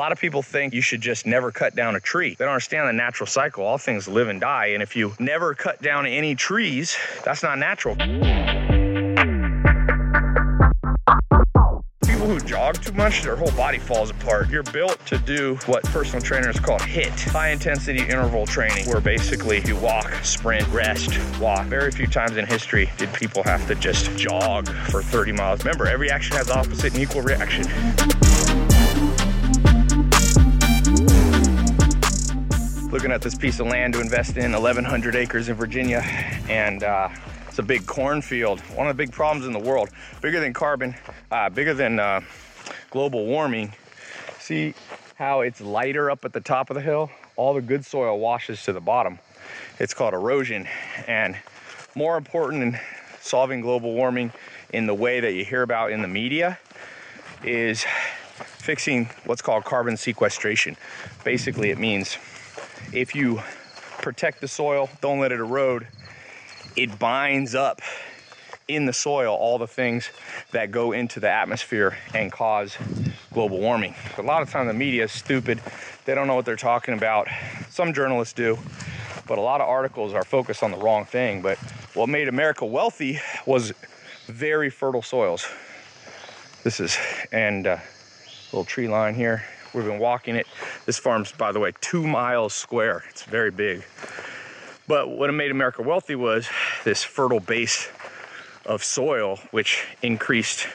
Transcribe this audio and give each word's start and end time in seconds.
A 0.00 0.02
lot 0.02 0.12
of 0.12 0.18
people 0.18 0.40
think 0.40 0.72
you 0.72 0.80
should 0.80 1.02
just 1.02 1.26
never 1.26 1.52
cut 1.52 1.76
down 1.76 1.94
a 1.94 2.00
tree. 2.00 2.30
They 2.30 2.46
don't 2.46 2.54
understand 2.54 2.88
the 2.88 2.92
natural 2.94 3.26
cycle. 3.26 3.66
All 3.66 3.76
things 3.76 4.08
live 4.08 4.28
and 4.28 4.40
die. 4.40 4.68
And 4.68 4.82
if 4.82 4.96
you 4.96 5.12
never 5.18 5.54
cut 5.54 5.82
down 5.82 6.06
any 6.06 6.34
trees, 6.34 6.96
that's 7.22 7.42
not 7.42 7.58
natural. 7.58 7.96
People 12.06 12.28
who 12.28 12.40
jog 12.40 12.80
too 12.80 12.94
much, 12.94 13.20
their 13.20 13.36
whole 13.36 13.52
body 13.52 13.76
falls 13.76 14.08
apart. 14.08 14.48
You're 14.48 14.62
built 14.62 15.04
to 15.04 15.18
do 15.18 15.56
what 15.66 15.84
personal 15.84 16.22
trainers 16.22 16.58
call 16.58 16.78
HIT, 16.78 17.20
high 17.20 17.50
intensity 17.50 18.00
interval 18.00 18.46
training, 18.46 18.88
where 18.88 19.02
basically 19.02 19.60
you 19.66 19.76
walk, 19.76 20.10
sprint, 20.22 20.66
rest, 20.68 21.10
walk. 21.38 21.66
Very 21.66 21.90
few 21.90 22.06
times 22.06 22.38
in 22.38 22.46
history 22.46 22.90
did 22.96 23.12
people 23.12 23.42
have 23.42 23.66
to 23.66 23.74
just 23.74 24.16
jog 24.16 24.66
for 24.90 25.02
30 25.02 25.32
miles. 25.32 25.62
Remember, 25.62 25.86
every 25.86 26.10
action 26.10 26.36
has 26.36 26.50
opposite 26.50 26.94
and 26.94 27.02
equal 27.02 27.20
reaction. 27.20 27.66
Looking 32.90 33.12
at 33.12 33.22
this 33.22 33.36
piece 33.36 33.60
of 33.60 33.68
land 33.68 33.94
to 33.94 34.00
invest 34.00 34.36
in 34.36 34.50
1,100 34.50 35.14
acres 35.14 35.48
in 35.48 35.54
Virginia, 35.54 36.00
and 36.48 36.82
uh, 36.82 37.08
it's 37.46 37.60
a 37.60 37.62
big 37.62 37.86
cornfield. 37.86 38.58
One 38.74 38.88
of 38.88 38.96
the 38.96 39.00
big 39.00 39.12
problems 39.12 39.46
in 39.46 39.52
the 39.52 39.60
world, 39.60 39.90
bigger 40.20 40.40
than 40.40 40.52
carbon, 40.52 40.96
uh, 41.30 41.50
bigger 41.50 41.72
than 41.72 42.00
uh, 42.00 42.20
global 42.90 43.26
warming. 43.26 43.72
See 44.40 44.74
how 45.14 45.42
it's 45.42 45.60
lighter 45.60 46.10
up 46.10 46.24
at 46.24 46.32
the 46.32 46.40
top 46.40 46.68
of 46.68 46.74
the 46.74 46.80
hill? 46.80 47.10
All 47.36 47.54
the 47.54 47.62
good 47.62 47.84
soil 47.84 48.18
washes 48.18 48.64
to 48.64 48.72
the 48.72 48.80
bottom. 48.80 49.20
It's 49.78 49.94
called 49.94 50.12
erosion, 50.12 50.66
and 51.06 51.36
more 51.94 52.16
important 52.16 52.60
than 52.60 52.80
solving 53.20 53.60
global 53.60 53.94
warming 53.94 54.32
in 54.72 54.86
the 54.86 54.94
way 54.94 55.20
that 55.20 55.34
you 55.34 55.44
hear 55.44 55.62
about 55.62 55.92
in 55.92 56.02
the 56.02 56.08
media 56.08 56.58
is 57.44 57.84
fixing 58.40 59.08
what's 59.26 59.42
called 59.42 59.64
carbon 59.64 59.96
sequestration. 59.96 60.76
Basically, 61.22 61.70
it 61.70 61.78
means 61.78 62.18
if 62.92 63.14
you 63.14 63.40
protect 64.00 64.40
the 64.40 64.48
soil, 64.48 64.88
don't 65.00 65.20
let 65.20 65.32
it 65.32 65.40
erode, 65.40 65.86
it 66.76 66.98
binds 66.98 67.54
up 67.54 67.80
in 68.68 68.86
the 68.86 68.92
soil 68.92 69.34
all 69.34 69.58
the 69.58 69.66
things 69.66 70.10
that 70.52 70.70
go 70.70 70.92
into 70.92 71.20
the 71.20 71.28
atmosphere 71.28 71.96
and 72.14 72.30
cause 72.30 72.76
global 73.32 73.58
warming. 73.58 73.94
A 74.18 74.22
lot 74.22 74.42
of 74.42 74.50
times 74.50 74.68
the 74.68 74.74
media 74.74 75.04
is 75.04 75.12
stupid. 75.12 75.60
They 76.04 76.14
don't 76.14 76.26
know 76.26 76.34
what 76.34 76.44
they're 76.44 76.56
talking 76.56 76.94
about. 76.94 77.28
Some 77.68 77.92
journalists 77.92 78.34
do, 78.34 78.58
but 79.26 79.38
a 79.38 79.40
lot 79.40 79.60
of 79.60 79.68
articles 79.68 80.14
are 80.14 80.24
focused 80.24 80.62
on 80.62 80.70
the 80.70 80.78
wrong 80.78 81.04
thing. 81.04 81.42
But 81.42 81.58
what 81.94 82.08
made 82.08 82.28
America 82.28 82.64
wealthy 82.64 83.18
was 83.46 83.72
very 84.26 84.70
fertile 84.70 85.02
soils. 85.02 85.46
This 86.62 86.78
is, 86.78 86.96
and 87.32 87.66
uh, 87.66 87.78
little 88.52 88.64
tree 88.64 88.88
line 88.88 89.14
here. 89.14 89.44
We've 89.72 89.84
been 89.84 90.00
walking 90.00 90.36
it. 90.36 90.46
This 90.86 90.98
farm's, 90.98 91.30
by 91.32 91.52
the 91.52 91.60
way, 91.60 91.72
two 91.80 92.06
miles 92.06 92.54
square. 92.54 93.04
It's 93.10 93.22
very 93.22 93.50
big. 93.50 93.84
But 94.88 95.10
what 95.10 95.32
made 95.32 95.52
America 95.52 95.82
wealthy 95.82 96.16
was 96.16 96.48
this 96.84 97.04
fertile 97.04 97.38
base 97.38 97.88
of 98.66 98.82
soil, 98.82 99.38
which 99.52 99.86
increased 100.02 100.66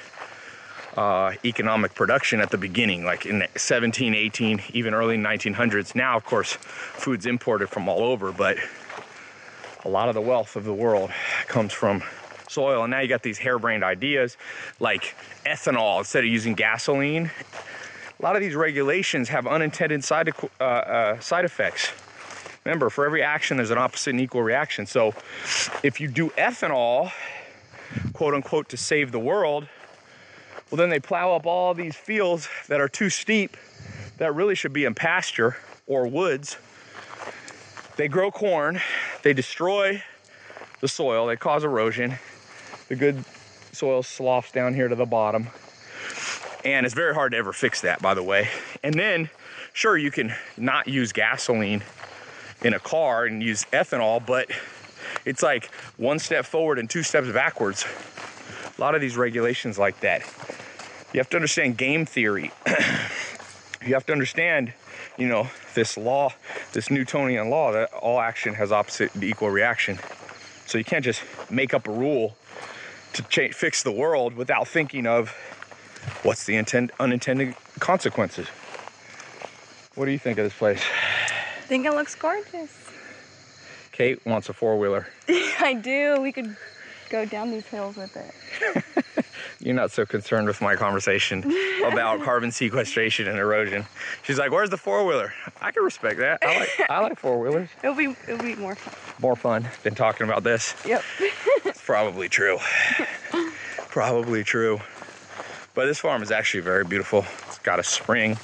uh, 0.96 1.34
economic 1.44 1.94
production 1.94 2.40
at 2.40 2.52
the 2.52 2.58
beginning, 2.58 3.04
like 3.04 3.26
in 3.26 3.40
the 3.40 3.50
17, 3.58 4.16
18, 4.16 4.62
even 4.74 4.94
early 4.94 5.18
1900s. 5.18 5.94
Now, 5.94 6.16
of 6.16 6.24
course, 6.24 6.54
food's 6.54 7.26
imported 7.26 7.68
from 7.68 7.90
all 7.90 8.04
over, 8.04 8.32
but 8.32 8.58
a 9.84 9.90
lot 9.90 10.08
of 10.08 10.16
the 10.16 10.22
wealth 10.22 10.56
of 10.56 10.64
the 10.64 10.74
world 10.74 11.12
comes 11.48 11.74
from 11.74 12.02
soil. 12.48 12.84
And 12.84 12.92
now 12.92 13.02
you 13.02 13.10
got 13.10 13.24
these 13.24 13.38
harebrained 13.38 13.84
ideas 13.84 14.38
like 14.80 15.16
ethanol 15.46 16.00
instead 16.00 16.24
of 16.24 16.30
using 16.30 16.54
gasoline 16.54 17.32
a 18.20 18.24
lot 18.24 18.36
of 18.36 18.42
these 18.42 18.56
regulations 18.56 19.30
have 19.30 19.46
unintended 19.46 20.04
side, 20.04 20.30
uh, 20.60 20.64
uh, 20.64 21.20
side 21.20 21.46
effects. 21.46 21.92
Remember, 22.64 22.90
for 22.90 23.06
every 23.06 23.22
action, 23.22 23.58
there's 23.58 23.72
an 23.72 23.78
opposite 23.78 24.12
and 24.12 24.22
equal 24.22 24.42
reaction. 24.42 24.86
So 24.86 25.14
if 25.84 26.00
you 26.00 26.08
do 26.08 26.30
ethanol, 26.32 27.12
quote 28.14 28.34
unquote, 28.34 28.70
to 28.70 28.78
save 28.78 29.12
the 29.12 29.20
world, 29.20 29.68
well, 30.72 30.78
then 30.78 30.90
they 30.90 31.00
plow 31.00 31.36
up 31.36 31.46
all 31.46 31.74
these 31.74 31.96
fields 31.96 32.50
that 32.68 32.82
are 32.82 32.88
too 32.88 33.10
steep 33.10 33.56
that 34.18 34.34
really 34.34 34.56
should 34.56 34.74
be 34.74 34.86
in 34.86 34.96
pasture 34.96 35.58
or 35.86 36.08
woods. 36.08 36.58
They 37.98 38.08
grow 38.08 38.32
corn, 38.32 38.82
they 39.24 39.34
destroy 39.34 40.02
the 40.82 40.88
soil, 40.88 41.28
they 41.28 41.36
cause 41.36 41.64
erosion. 41.64 42.16
The 42.88 42.96
good 42.96 43.24
soil 43.72 44.04
sloughs 44.04 44.52
down 44.52 44.74
here 44.74 44.88
to 44.88 44.96
the 44.96 45.06
bottom. 45.06 45.48
And 46.66 46.84
it's 46.84 46.96
very 46.96 47.14
hard 47.14 47.34
to 47.34 47.38
ever 47.38 47.54
fix 47.54 47.82
that, 47.82 48.02
by 48.02 48.16
the 48.16 48.24
way. 48.24 48.50
And 48.84 48.96
then, 48.96 49.30
sure, 49.74 49.96
you 49.96 50.10
can 50.10 50.34
not 50.58 50.88
use 50.88 51.14
gasoline 51.14 51.84
in 52.64 52.74
a 52.74 52.80
car 52.80 53.26
and 53.26 53.44
use 53.44 53.66
ethanol, 53.72 54.26
but 54.26 54.50
it's 55.26 55.44
like 55.44 55.72
one 55.98 56.18
step 56.18 56.44
forward 56.44 56.80
and 56.80 56.90
two 56.90 57.04
steps 57.04 57.30
backwards. 57.30 57.86
A 58.78 58.82
lot 58.82 58.96
of 58.96 59.02
these 59.02 59.16
regulations 59.16 59.78
like 59.78 60.00
that. 60.00 60.22
You 61.14 61.20
have 61.20 61.30
to 61.30 61.38
understand 61.38 61.78
game 61.78 62.06
theory. 62.06 62.52
you 63.86 63.94
have 63.94 64.06
to 64.08 64.12
understand, 64.12 64.74
you 65.20 65.28
know, 65.28 65.48
this 65.76 65.98
law, 65.98 66.34
this 66.74 66.90
Newtonian 66.90 67.52
law 67.52 67.72
that 67.74 67.94
all 67.94 68.20
action 68.20 68.56
has 68.56 68.72
opposite 68.72 69.14
and 69.14 69.24
equal 69.24 69.52
reaction. 69.52 70.00
So 70.66 70.80
you 70.80 70.84
can't 70.84 71.06
just 71.06 71.22
make 71.52 71.76
up 71.76 71.88
a 71.88 71.92
rule 71.92 72.36
to 73.14 73.24
fix 73.54 73.84
the 73.84 73.92
world 73.92 74.34
without 74.34 74.68
thinking 74.68 75.06
of 75.06 75.34
what's 76.26 76.46
the 76.46 76.56
intent, 76.56 76.92
unintended 77.00 77.56
consequences? 77.80 78.48
What 79.94 80.06
do 80.06 80.12
you 80.12 80.20
think 80.20 80.40
of 80.40 80.46
this 80.46 80.54
place? 80.54 80.82
I 80.82 81.62
think 81.68 81.86
it 81.86 81.94
looks 81.94 82.16
gorgeous. 82.16 82.72
Kate 83.92 84.26
wants 84.26 84.50
a 84.50 84.54
four 84.54 84.78
wheeler. 84.78 85.08
I 85.30 85.74
do. 85.82 86.20
We 86.22 86.32
could 86.32 86.58
go 87.10 87.26
down 87.26 87.52
these 87.52 87.66
hills 87.68 87.96
with 87.96 88.18
it. 88.18 89.26
You're 89.60 89.76
not 89.76 89.92
so 89.92 90.06
concerned 90.06 90.48
with 90.48 90.60
my 90.62 90.76
conversation 90.76 91.40
about 91.86 92.22
carbon 92.24 92.52
sequestration 92.52 93.28
and 93.28 93.38
erosion. 93.38 93.86
She's 94.24 94.38
like, 94.38 94.52
"Where's 94.52 94.70
the 94.70 94.78
four 94.78 95.06
wheeler?" 95.06 95.34
I 95.62 95.72
can 95.72 95.84
respect 95.84 96.20
that. 96.20 96.40
I 96.44 96.60
like 96.60 96.90
I 96.90 97.00
like 97.00 97.20
four 97.20 97.40
wheelers. 97.40 97.70
It'll 97.84 97.96
be 97.96 98.16
it'll 98.28 98.44
be 98.44 98.56
more 98.56 98.76
fun. 98.76 98.94
More 99.22 99.36
fun 99.36 99.68
than 99.84 99.96
talking 99.96 100.26
about 100.26 100.44
this. 100.44 100.76
Yep. 100.86 101.04
it's 101.64 101.82
probably 101.82 102.28
true. 102.28 102.58
probably 103.90 104.44
true. 104.44 104.82
But 105.76 105.88
this 105.88 106.00
farm 106.00 106.24
is 106.24 106.32
actually 106.32 106.62
very 106.62 106.86
beautiful. 106.86 107.26
It's 107.48 107.60
got 107.60 107.80
a 107.80 107.84
spring, 107.84 108.38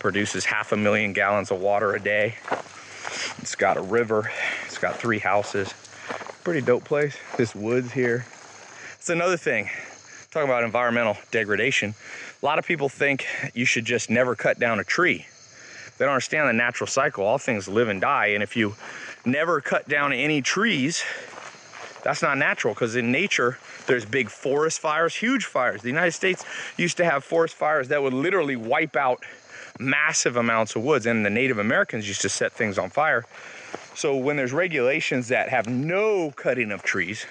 produces 0.00 0.44
half 0.44 0.70
a 0.70 0.76
million 0.76 1.14
gallons 1.14 1.50
of 1.50 1.58
water 1.58 1.94
a 1.94 2.00
day. 2.00 2.34
It's 3.38 3.54
got 3.54 3.78
a 3.78 3.80
river. 3.80 4.30
It's 4.66 4.76
got 4.76 4.96
three 4.96 5.18
houses. 5.18 5.72
Pretty 6.44 6.60
dope 6.60 6.84
place. 6.84 7.16
This 7.38 7.54
woods 7.54 7.90
here. 7.90 8.26
It's 8.98 9.08
another 9.08 9.38
thing. 9.38 9.70
Talking 10.30 10.50
about 10.50 10.62
environmental 10.62 11.16
degradation. 11.30 11.94
A 12.42 12.44
lot 12.44 12.58
of 12.58 12.66
people 12.66 12.90
think 12.90 13.26
you 13.54 13.64
should 13.64 13.86
just 13.86 14.10
never 14.10 14.34
cut 14.34 14.58
down 14.58 14.78
a 14.78 14.84
tree. 14.84 15.24
They 15.96 16.04
don't 16.04 16.12
understand 16.12 16.50
the 16.50 16.52
natural 16.52 16.86
cycle. 16.86 17.24
All 17.24 17.38
things 17.38 17.66
live 17.66 17.88
and 17.88 17.98
die. 17.98 18.26
And 18.26 18.42
if 18.42 18.58
you 18.58 18.74
never 19.24 19.62
cut 19.62 19.88
down 19.88 20.12
any 20.12 20.42
trees, 20.42 21.02
that's 22.04 22.22
not 22.22 22.36
natural 22.38 22.74
because 22.74 22.94
in 22.94 23.10
nature, 23.10 23.58
there's 23.86 24.04
big 24.04 24.28
forest 24.30 24.78
fires, 24.78 25.16
huge 25.16 25.46
fires. 25.46 25.82
The 25.82 25.88
United 25.88 26.12
States 26.12 26.44
used 26.76 26.98
to 26.98 27.04
have 27.04 27.24
forest 27.24 27.54
fires 27.54 27.88
that 27.88 28.02
would 28.02 28.12
literally 28.12 28.56
wipe 28.56 28.94
out 28.94 29.24
massive 29.80 30.36
amounts 30.36 30.76
of 30.76 30.84
woods, 30.84 31.06
and 31.06 31.24
the 31.24 31.30
Native 31.30 31.58
Americans 31.58 32.06
used 32.06 32.20
to 32.20 32.28
set 32.28 32.52
things 32.52 32.78
on 32.78 32.90
fire. 32.90 33.24
So 33.94 34.16
when 34.16 34.36
there's 34.36 34.52
regulations 34.52 35.28
that 35.28 35.48
have 35.48 35.66
no 35.66 36.30
cutting 36.32 36.70
of 36.70 36.82
trees, 36.82 37.26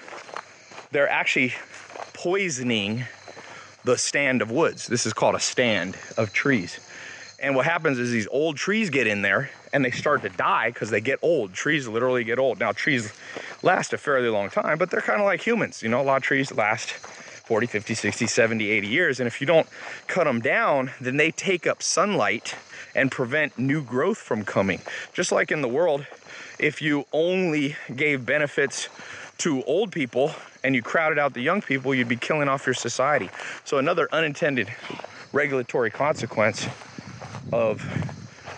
they're 0.90 1.08
actually 1.08 1.54
poisoning 2.12 3.04
the 3.84 3.96
stand 3.96 4.42
of 4.42 4.50
woods. 4.50 4.86
This 4.86 5.06
is 5.06 5.12
called 5.12 5.34
a 5.36 5.40
stand 5.40 5.96
of 6.16 6.32
trees. 6.32 6.80
And 7.38 7.54
what 7.54 7.66
happens 7.66 7.98
is 7.98 8.10
these 8.10 8.28
old 8.28 8.56
trees 8.56 8.90
get 8.90 9.06
in 9.06 9.22
there 9.22 9.50
and 9.72 9.84
they 9.84 9.90
start 9.90 10.22
to 10.22 10.30
die 10.30 10.70
because 10.70 10.90
they 10.90 11.00
get 11.00 11.18
old. 11.20 11.52
Trees 11.52 11.86
literally 11.86 12.24
get 12.24 12.38
old. 12.38 12.58
Now, 12.58 12.72
trees 12.72 13.12
last 13.64 13.92
a 13.92 13.98
fairly 13.98 14.28
long 14.28 14.50
time, 14.50 14.78
but 14.78 14.90
they're 14.90 15.00
kind 15.00 15.20
of 15.20 15.26
like 15.26 15.40
humans. 15.40 15.82
You 15.82 15.88
know, 15.88 16.00
a 16.00 16.04
lot 16.04 16.18
of 16.18 16.22
trees 16.22 16.52
last 16.52 16.90
40, 16.92 17.66
50, 17.66 17.94
60, 17.94 18.26
70, 18.26 18.70
80 18.70 18.86
years. 18.86 19.20
And 19.20 19.26
if 19.26 19.40
you 19.40 19.46
don't 19.46 19.66
cut 20.06 20.24
them 20.24 20.40
down, 20.40 20.90
then 21.00 21.16
they 21.16 21.30
take 21.30 21.66
up 21.66 21.82
sunlight 21.82 22.54
and 22.94 23.10
prevent 23.10 23.58
new 23.58 23.82
growth 23.82 24.18
from 24.18 24.44
coming. 24.44 24.80
Just 25.12 25.32
like 25.32 25.50
in 25.50 25.62
the 25.62 25.68
world, 25.68 26.06
if 26.58 26.80
you 26.80 27.06
only 27.12 27.76
gave 27.96 28.24
benefits 28.24 28.88
to 29.38 29.62
old 29.64 29.90
people 29.90 30.32
and 30.62 30.74
you 30.74 30.82
crowded 30.82 31.18
out 31.18 31.34
the 31.34 31.40
young 31.40 31.60
people, 31.60 31.94
you'd 31.94 32.08
be 32.08 32.16
killing 32.16 32.48
off 32.48 32.66
your 32.66 32.74
society. 32.74 33.28
So, 33.64 33.78
another 33.78 34.08
unintended 34.12 34.68
regulatory 35.32 35.90
consequence 35.90 36.66
of 37.52 37.82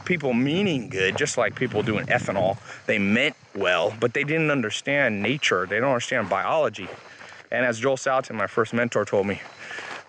people 0.07 0.33
meaning 0.33 0.89
good, 0.89 1.19
just 1.19 1.37
like 1.37 1.55
people 1.55 1.83
doing 1.83 2.07
ethanol. 2.07 2.57
They 2.87 2.99
meant 2.99 3.37
well, 3.55 3.95
but 4.01 4.15
they 4.15 4.25
didn't 4.25 4.51
understand 4.51 5.23
nature. 5.23 5.67
They 5.67 5.79
don't 5.81 5.91
understand 5.91 6.31
biology. 6.31 6.89
And 7.51 7.67
as 7.67 7.79
Joel 7.79 7.97
Salatin, 7.97 8.35
my 8.37 8.47
first 8.47 8.73
mentor, 8.73 9.05
told 9.05 9.27
me, 9.27 9.41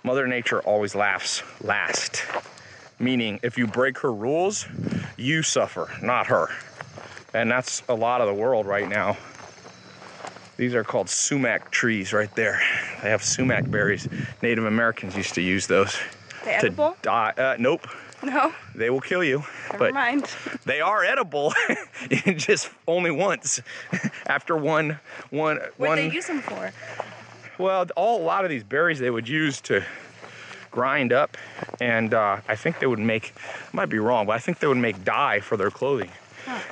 Mother 0.03 0.27
Nature 0.27 0.61
always 0.61 0.95
laughs 0.95 1.43
last. 1.61 2.23
meaning 2.99 3.39
if 3.43 3.57
you 3.57 3.67
break 3.67 3.99
her 3.99 4.13
rules, 4.13 4.67
you 5.17 5.43
suffer, 5.43 5.89
not 6.01 6.27
her. 6.27 6.49
And 7.33 7.51
that's 7.51 7.83
a 7.89 7.93
lot 7.93 8.21
of 8.21 8.27
the 8.27 8.33
world 8.33 8.65
right 8.65 8.87
now. 8.89 9.17
These 10.57 10.73
are 10.73 10.83
called 10.83 11.09
sumac 11.09 11.69
trees 11.69 12.13
right 12.13 12.33
there. 12.35 12.59
They 13.03 13.09
have 13.11 13.23
sumac 13.23 13.69
berries. 13.69 14.07
Native 14.41 14.65
Americans 14.65 15.15
used 15.15 15.35
to 15.35 15.41
use 15.41 15.67
those 15.67 15.95
They 16.43 16.51
to 16.53 16.57
edible? 16.57 16.97
die. 17.03 17.33
Uh, 17.37 17.55
nope, 17.59 17.87
No. 18.27 18.53
they 18.75 18.89
will 18.89 18.99
kill 19.01 19.23
you. 19.23 19.43
Never 19.71 19.77
but 19.77 19.93
mind. 19.93 20.25
they 20.65 20.81
are 20.81 21.03
edible, 21.03 21.53
just 22.37 22.69
only 22.87 23.09
once. 23.11 23.61
After 24.27 24.57
one, 24.57 24.99
one, 25.29 25.57
What 25.77 25.89
one. 25.89 25.97
they 25.97 26.09
use 26.11 26.27
them 26.27 26.41
for? 26.41 26.71
Well, 27.57 27.87
all 27.95 28.21
a 28.21 28.23
lot 28.23 28.43
of 28.43 28.49
these 28.49 28.63
berries 28.63 28.99
they 28.99 29.09
would 29.09 29.27
use 29.29 29.61
to 29.61 29.83
grind 30.71 31.13
up, 31.13 31.37
and 31.81 32.13
uh, 32.13 32.37
I 32.47 32.55
think 32.55 32.79
they 32.79 32.85
would 32.87 32.99
make. 32.99 33.33
I 33.37 33.75
might 33.75 33.89
be 33.89 33.97
wrong, 33.99 34.25
but 34.27 34.33
I 34.33 34.39
think 34.39 34.59
they 34.59 34.67
would 34.67 34.77
make 34.77 35.03
dye 35.03 35.39
for 35.39 35.57
their 35.57 35.71
clothing. 35.71 36.11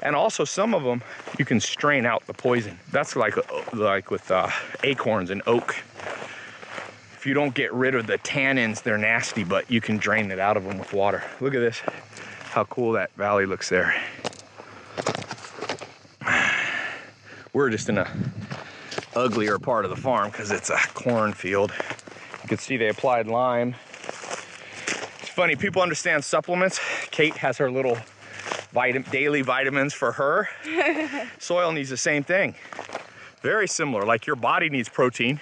And 0.02 0.16
also, 0.16 0.46
some 0.46 0.74
of 0.74 0.84
them 0.84 1.02
you 1.38 1.44
can 1.46 1.60
strain 1.60 2.06
out 2.06 2.26
the 2.28 2.34
poison. 2.34 2.80
That's 2.92 3.16
like 3.16 3.36
like 3.74 4.12
with 4.12 4.30
uh, 4.32 4.50
acorns 4.84 5.30
and 5.32 5.42
oak. 5.48 5.76
If 7.26 7.30
you 7.30 7.34
don't 7.34 7.56
get 7.56 7.74
rid 7.74 7.96
of 7.96 8.06
the 8.06 8.20
tannins, 8.20 8.84
they're 8.84 9.00
nasty, 9.00 9.44
but 9.44 9.72
you 9.72 9.82
can 9.82 9.98
drain 9.98 10.30
it 10.30 10.38
out 10.38 10.58
of 10.58 10.64
them 10.64 10.78
with 10.78 10.94
water. 10.94 11.24
Look 11.42 11.56
at 11.56 11.60
this, 11.60 11.82
how 12.52 12.66
cool 12.66 12.92
that 12.92 13.10
valley 13.16 13.48
looks 13.48 13.68
there. 13.68 14.00
We're 17.52 17.72
just 17.72 17.90
in 17.90 17.98
a 17.98 18.08
uglier 19.16 19.58
part 19.58 19.86
of 19.86 19.90
the 19.90 19.98
farm 19.98 20.30
because 20.30 20.52
it's 20.52 20.70
a 20.70 20.78
cornfield. 20.94 21.74
You 22.44 22.48
can 22.48 22.60
see 22.60 22.78
they 22.78 22.90
applied 22.90 23.26
lime. 23.26 23.74
It's 25.20 25.30
funny, 25.30 25.56
people 25.56 25.82
understand 25.82 26.24
supplements. 26.24 26.80
Kate 27.10 27.38
has 27.38 27.58
her 27.58 27.72
little 27.72 27.98
daily 29.10 29.42
vitamins 29.42 29.96
for 29.96 30.12
her. 30.12 30.48
soil 31.40 31.72
needs 31.72 31.90
the 31.90 31.98
same 31.98 32.24
thing. 32.24 32.54
Very 33.42 33.68
similar, 33.68 34.06
like 34.06 34.28
your 34.28 34.36
body 34.36 34.70
needs 34.70 34.90
protein, 34.90 35.40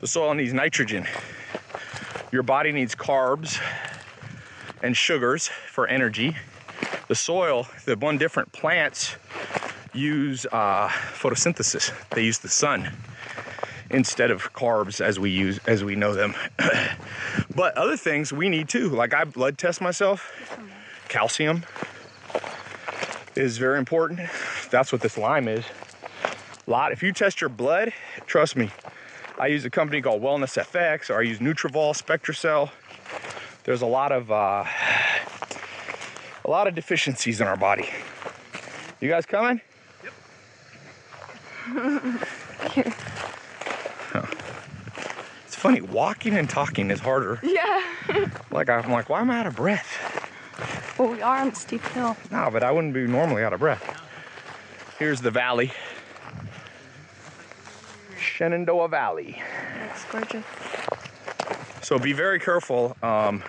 the 0.00 0.06
soil 0.06 0.34
needs 0.34 0.52
nitrogen. 0.52 1.06
Your 2.32 2.42
body 2.42 2.72
needs 2.72 2.94
carbs 2.94 3.60
and 4.82 4.96
sugars 4.96 5.48
for 5.48 5.86
energy. 5.86 6.36
The 7.08 7.14
soil, 7.14 7.66
the 7.84 7.96
one 7.96 8.18
different 8.18 8.52
plants 8.52 9.16
use 9.92 10.46
uh, 10.46 10.88
photosynthesis. 10.88 11.92
They 12.10 12.24
use 12.24 12.38
the 12.38 12.48
sun 12.48 12.92
instead 13.90 14.30
of 14.30 14.52
carbs 14.52 15.00
as 15.00 15.18
we 15.18 15.30
use 15.30 15.58
as 15.66 15.84
we 15.84 15.96
know 15.96 16.14
them. 16.14 16.34
but 17.54 17.76
other 17.76 17.96
things 17.96 18.32
we 18.32 18.48
need 18.48 18.68
too. 18.68 18.88
Like 18.88 19.12
I 19.12 19.24
blood 19.24 19.58
test 19.58 19.80
myself. 19.80 20.32
Calcium 21.08 21.64
is 23.34 23.58
very 23.58 23.78
important. 23.78 24.20
That's 24.70 24.92
what 24.92 25.00
this 25.00 25.18
lime 25.18 25.48
is. 25.48 25.64
A 26.66 26.70
lot. 26.70 26.92
If 26.92 27.02
you 27.02 27.12
test 27.12 27.40
your 27.40 27.50
blood, 27.50 27.92
trust 28.26 28.56
me. 28.56 28.70
I 29.40 29.46
use 29.46 29.64
a 29.64 29.70
company 29.70 30.02
called 30.02 30.20
Wellness 30.20 30.62
FX, 30.62 31.08
or 31.08 31.18
I 31.18 31.22
use 31.22 31.38
NutrEval, 31.38 31.96
SpectraCell. 31.96 32.70
There's 33.64 33.80
a 33.80 33.86
lot 33.86 34.12
of 34.12 34.30
uh, 34.30 34.66
a 36.44 36.50
lot 36.50 36.66
of 36.66 36.74
deficiencies 36.74 37.40
in 37.40 37.46
our 37.46 37.56
body. 37.56 37.88
You 39.00 39.08
guys 39.08 39.24
coming? 39.24 39.62
Yep. 40.04 40.12
It's 45.46 45.56
funny, 45.56 45.80
walking 45.80 46.34
and 46.36 46.48
talking 46.48 46.90
is 46.90 47.00
harder. 47.00 47.40
Yeah. 47.42 47.82
Like 48.50 48.68
I'm 48.68 48.90
like, 48.90 49.08
why 49.08 49.20
am 49.20 49.30
I 49.30 49.38
out 49.40 49.46
of 49.46 49.56
breath? 49.56 50.96
Well, 50.98 51.08
we 51.08 51.22
are 51.22 51.38
on 51.38 51.50
the 51.50 51.56
steep 51.56 51.82
hill. 51.88 52.16
No, 52.30 52.50
but 52.52 52.62
I 52.62 52.72
wouldn't 52.72 52.92
be 52.92 53.06
normally 53.06 53.44
out 53.44 53.52
of 53.52 53.60
breath. 53.60 54.00
Here's 54.98 55.20
the 55.20 55.30
valley. 55.30 55.72
Shenandoah 58.40 58.88
Valley. 58.88 59.38
It's 59.90 60.06
gorgeous. 60.06 60.46
So 61.82 61.98
be 61.98 62.14
very 62.14 62.40
careful, 62.40 62.96
um, 63.02 63.42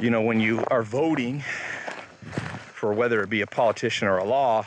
you 0.00 0.08
know, 0.08 0.22
when 0.22 0.38
you 0.38 0.62
are 0.70 0.84
voting 0.84 1.42
for 2.74 2.92
whether 2.92 3.24
it 3.24 3.28
be 3.28 3.40
a 3.40 3.46
politician 3.48 4.06
or 4.06 4.18
a 4.18 4.24
law, 4.24 4.64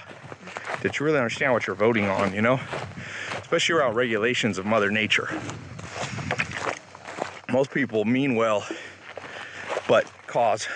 that 0.81 0.99
you 0.99 1.05
really 1.05 1.17
understand 1.17 1.53
what 1.53 1.65
you're 1.65 1.77
voting 1.77 2.09
on, 2.09 2.33
you 2.33 2.41
know? 2.41 2.59
Especially 3.37 3.75
around 3.75 3.95
regulations 3.95 4.57
of 4.57 4.65
Mother 4.65 4.91
Nature. 4.91 5.29
Most 7.49 7.71
people 7.71 8.03
mean 8.03 8.35
well, 8.35 8.67
but 9.87 10.11
cause, 10.27 10.67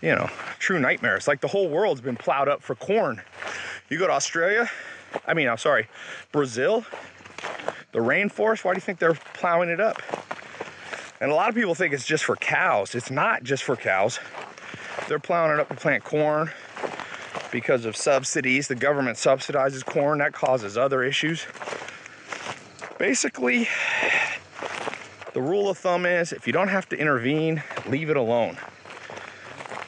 you 0.00 0.14
know, 0.14 0.30
true 0.58 0.78
nightmares. 0.78 1.28
Like 1.28 1.42
the 1.42 1.48
whole 1.48 1.68
world's 1.68 2.00
been 2.00 2.16
plowed 2.16 2.48
up 2.48 2.62
for 2.62 2.74
corn. 2.74 3.20
You 3.90 3.98
go 3.98 4.06
to 4.06 4.14
Australia, 4.14 4.70
I 5.26 5.34
mean, 5.34 5.48
I'm 5.48 5.58
sorry, 5.58 5.88
Brazil, 6.32 6.84
the 7.92 8.00
rainforest, 8.00 8.64
why 8.64 8.72
do 8.72 8.76
you 8.76 8.82
think 8.82 8.98
they're 8.98 9.14
plowing 9.14 9.70
it 9.70 9.80
up? 9.80 10.02
And 11.20 11.30
a 11.30 11.34
lot 11.34 11.48
of 11.48 11.54
people 11.54 11.74
think 11.74 11.92
it's 11.92 12.04
just 12.04 12.24
for 12.24 12.36
cows. 12.36 12.94
It's 12.94 13.10
not 13.10 13.42
just 13.42 13.64
for 13.64 13.76
cows. 13.76 14.20
They're 15.08 15.18
plowing 15.18 15.52
it 15.52 15.60
up 15.60 15.68
to 15.68 15.74
plant 15.74 16.04
corn 16.04 16.50
because 17.50 17.84
of 17.84 17.96
subsidies. 17.96 18.68
The 18.68 18.74
government 18.74 19.16
subsidizes 19.16 19.84
corn, 19.84 20.18
that 20.18 20.32
causes 20.32 20.76
other 20.76 21.02
issues. 21.02 21.46
Basically, 22.98 23.68
the 25.32 25.40
rule 25.40 25.70
of 25.70 25.78
thumb 25.78 26.04
is 26.04 26.32
if 26.32 26.46
you 26.46 26.52
don't 26.52 26.68
have 26.68 26.88
to 26.90 26.96
intervene, 26.96 27.62
leave 27.86 28.10
it 28.10 28.16
alone. 28.16 28.58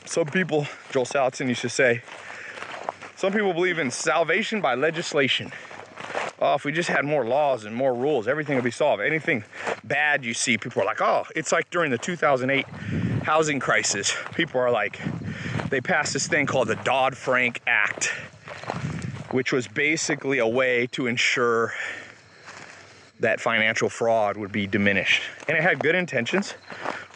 Some 0.06 0.26
people, 0.26 0.66
Joel 0.90 1.04
Salatin 1.04 1.48
used 1.48 1.60
to 1.60 1.68
say, 1.68 2.02
some 3.14 3.32
people 3.32 3.52
believe 3.52 3.78
in 3.78 3.90
salvation 3.90 4.60
by 4.60 4.74
legislation. 4.74 5.52
Oh, 6.42 6.54
if 6.54 6.64
we 6.64 6.72
just 6.72 6.88
had 6.88 7.04
more 7.04 7.26
laws 7.26 7.66
and 7.66 7.74
more 7.74 7.94
rules, 7.94 8.26
everything 8.26 8.54
would 8.54 8.64
be 8.64 8.70
solved. 8.70 9.02
Anything 9.02 9.44
bad 9.84 10.24
you 10.24 10.32
see, 10.32 10.56
people 10.56 10.80
are 10.80 10.86
like, 10.86 11.02
oh, 11.02 11.24
it's 11.36 11.52
like 11.52 11.68
during 11.68 11.90
the 11.90 11.98
2008 11.98 12.66
housing 13.24 13.60
crisis. 13.60 14.14
People 14.34 14.58
are 14.58 14.70
like, 14.70 14.98
they 15.68 15.82
passed 15.82 16.14
this 16.14 16.26
thing 16.26 16.46
called 16.46 16.68
the 16.68 16.76
Dodd 16.76 17.14
Frank 17.14 17.60
Act, 17.66 18.06
which 19.32 19.52
was 19.52 19.68
basically 19.68 20.38
a 20.38 20.46
way 20.46 20.86
to 20.92 21.06
ensure 21.06 21.74
that 23.20 23.38
financial 23.38 23.90
fraud 23.90 24.38
would 24.38 24.50
be 24.50 24.66
diminished. 24.66 25.22
And 25.46 25.58
it 25.58 25.62
had 25.62 25.78
good 25.78 25.94
intentions, 25.94 26.54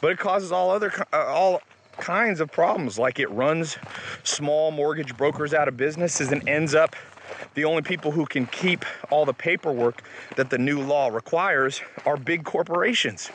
but 0.03 0.13
it 0.13 0.19
causes 0.19 0.53
all 0.53 0.71
other 0.71 0.93
uh, 1.15 1.25
all 1.25 1.63
kinds 1.97 2.41
of 2.41 2.51
problems 2.51 2.99
like 2.99 3.21
it 3.21 3.31
runs 3.31 3.79
small 4.25 4.71
mortgage 4.73 5.17
brokers 5.17 5.55
out 5.55 5.69
of 5.69 5.77
businesses 5.77 6.33
and 6.33 6.47
ends 6.49 6.75
up 6.75 6.97
the 7.55 7.65
only 7.65 7.83
people 7.83 8.11
who 8.11 8.27
can 8.27 8.47
keep 8.47 8.85
all 9.11 9.25
the 9.25 9.35
paperwork 9.35 10.03
that 10.37 10.51
the 10.51 10.59
new 10.59 10.81
law 10.81 11.09
requires 11.09 11.81
are 12.05 12.17
big 12.17 12.45
corporations. 12.45 13.31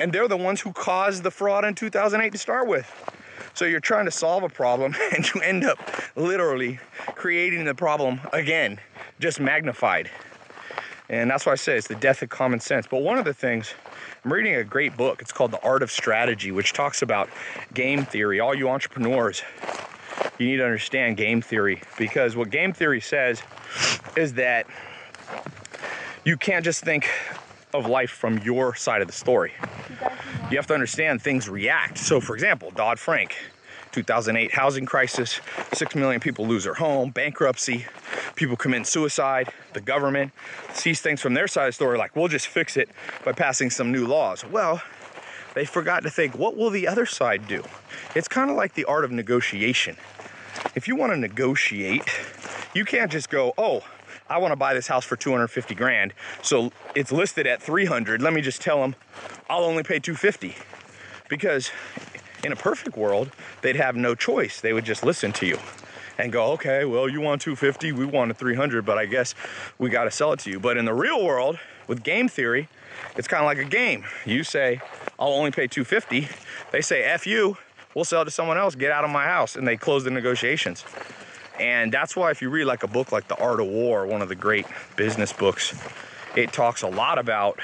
And 0.00 0.12
they're 0.12 0.28
the 0.28 0.36
ones 0.36 0.60
who 0.60 0.72
caused 0.72 1.22
the 1.22 1.30
fraud 1.30 1.64
in 1.64 1.74
2008 1.74 2.30
to 2.30 2.38
start 2.38 2.68
with. 2.68 2.86
So 3.54 3.64
you're 3.64 3.80
trying 3.80 4.04
to 4.04 4.10
solve 4.12 4.44
a 4.44 4.48
problem 4.48 4.94
and 5.14 5.34
you 5.34 5.40
end 5.40 5.64
up 5.64 5.78
literally 6.14 6.78
creating 7.14 7.64
the 7.64 7.74
problem 7.74 8.20
again, 8.32 8.78
just 9.18 9.40
magnified. 9.40 10.10
And 11.08 11.30
that's 11.30 11.46
why 11.46 11.52
I 11.52 11.56
say 11.56 11.76
it's 11.76 11.88
the 11.88 11.94
death 11.94 12.22
of 12.22 12.28
common 12.28 12.60
sense. 12.60 12.86
But 12.86 13.02
one 13.02 13.18
of 13.18 13.24
the 13.24 13.32
things, 13.32 13.72
I'm 14.24 14.32
reading 14.32 14.54
a 14.54 14.64
great 14.64 14.96
book. 14.96 15.22
It's 15.22 15.32
called 15.32 15.52
The 15.52 15.62
Art 15.62 15.82
of 15.82 15.90
Strategy, 15.90 16.52
which 16.52 16.74
talks 16.74 17.00
about 17.00 17.30
game 17.72 18.04
theory. 18.04 18.40
All 18.40 18.54
you 18.54 18.68
entrepreneurs, 18.68 19.42
you 20.38 20.46
need 20.46 20.56
to 20.56 20.64
understand 20.64 21.16
game 21.16 21.42
theory 21.42 21.82
because 21.96 22.36
what 22.36 22.50
game 22.50 22.72
theory 22.72 23.00
says 23.00 23.42
is 24.16 24.34
that 24.34 24.66
you 26.24 26.36
can't 26.36 26.64
just 26.64 26.84
think 26.84 27.08
of 27.74 27.86
life 27.86 28.10
from 28.10 28.38
your 28.38 28.74
side 28.74 29.02
of 29.02 29.06
the 29.06 29.12
story. 29.12 29.52
You 30.50 30.56
have 30.56 30.66
to 30.68 30.74
understand 30.74 31.22
things 31.22 31.48
react. 31.48 31.98
So, 31.98 32.20
for 32.20 32.34
example, 32.34 32.70
Dodd 32.70 32.98
Frank, 32.98 33.36
2008 33.92 34.52
housing 34.52 34.86
crisis, 34.86 35.40
6 35.72 35.94
million 35.94 36.20
people 36.20 36.46
lose 36.46 36.64
their 36.64 36.74
home, 36.74 37.10
bankruptcy, 37.10 37.86
people 38.34 38.56
commit 38.56 38.86
suicide, 38.86 39.52
the 39.74 39.80
government 39.80 40.32
sees 40.72 41.00
things 41.00 41.20
from 41.20 41.34
their 41.34 41.48
side 41.48 41.64
of 41.64 41.68
the 41.68 41.72
story 41.72 41.98
like, 41.98 42.14
we'll 42.16 42.28
just 42.28 42.46
fix 42.46 42.76
it 42.76 42.88
by 43.24 43.32
passing 43.32 43.70
some 43.70 43.92
new 43.92 44.06
laws. 44.06 44.44
Well, 44.44 44.80
they 45.54 45.64
forgot 45.64 46.02
to 46.02 46.10
think, 46.10 46.34
what 46.36 46.56
will 46.56 46.70
the 46.70 46.86
other 46.86 47.06
side 47.06 47.46
do? 47.48 47.64
It's 48.14 48.28
kind 48.28 48.50
of 48.50 48.56
like 48.56 48.74
the 48.74 48.84
art 48.84 49.04
of 49.04 49.10
negotiation. 49.10 49.96
If 50.74 50.88
you 50.88 50.96
want 50.96 51.12
to 51.12 51.18
negotiate, 51.18 52.04
you 52.74 52.84
can't 52.84 53.10
just 53.10 53.30
go, 53.30 53.54
oh, 53.58 53.82
I 54.28 54.38
want 54.38 54.52
to 54.52 54.56
buy 54.56 54.74
this 54.74 54.88
house 54.88 55.04
for 55.04 55.16
250 55.16 55.74
grand. 55.74 56.12
So 56.42 56.70
it's 56.94 57.10
listed 57.10 57.46
at 57.46 57.62
300. 57.62 58.20
Let 58.20 58.32
me 58.32 58.40
just 58.40 58.60
tell 58.60 58.80
them 58.80 58.94
I'll 59.48 59.64
only 59.64 59.82
pay 59.82 59.98
250. 59.98 60.54
Because 61.28 61.70
in 62.44 62.52
a 62.52 62.56
perfect 62.56 62.96
world, 62.96 63.30
they'd 63.62 63.76
have 63.76 63.96
no 63.96 64.14
choice. 64.14 64.60
They 64.60 64.72
would 64.72 64.84
just 64.84 65.04
listen 65.04 65.32
to 65.34 65.46
you 65.46 65.58
and 66.18 66.32
go, 66.32 66.52
okay, 66.52 66.84
well, 66.84 67.08
you 67.08 67.20
want 67.20 67.40
250, 67.42 67.92
we 67.92 68.04
want 68.04 68.30
a 68.30 68.34
300, 68.34 68.84
but 68.84 68.98
I 68.98 69.06
guess 69.06 69.34
we 69.78 69.88
got 69.88 70.04
to 70.04 70.10
sell 70.10 70.32
it 70.32 70.40
to 70.40 70.50
you. 70.50 70.58
But 70.58 70.76
in 70.76 70.84
the 70.84 70.94
real 70.94 71.24
world, 71.24 71.58
with 71.86 72.02
game 72.02 72.28
theory, 72.28 72.68
it's 73.16 73.28
kind 73.28 73.40
of 73.40 73.46
like 73.46 73.58
a 73.58 73.68
game. 73.68 74.04
You 74.26 74.44
say, 74.44 74.80
I'll 75.18 75.32
only 75.32 75.50
pay 75.50 75.66
250. 75.66 76.28
They 76.70 76.80
say, 76.80 77.02
F 77.02 77.26
you, 77.26 77.56
we'll 77.94 78.04
sell 78.04 78.24
to 78.24 78.30
someone 78.30 78.58
else. 78.58 78.74
Get 78.74 78.92
out 78.92 79.04
of 79.04 79.10
my 79.10 79.24
house. 79.24 79.56
And 79.56 79.66
they 79.66 79.76
close 79.76 80.04
the 80.04 80.10
negotiations. 80.10 80.84
And 81.58 81.92
that's 81.92 82.14
why 82.14 82.30
if 82.30 82.40
you 82.40 82.50
read 82.50 82.66
like 82.66 82.84
a 82.84 82.86
book 82.88 83.10
like 83.10 83.26
The 83.26 83.36
Art 83.36 83.60
of 83.60 83.66
War, 83.66 84.06
one 84.06 84.22
of 84.22 84.28
the 84.28 84.36
great 84.36 84.66
business 84.96 85.32
books, 85.32 85.76
it 86.36 86.52
talks 86.52 86.82
a 86.82 86.88
lot 86.88 87.18
about 87.18 87.58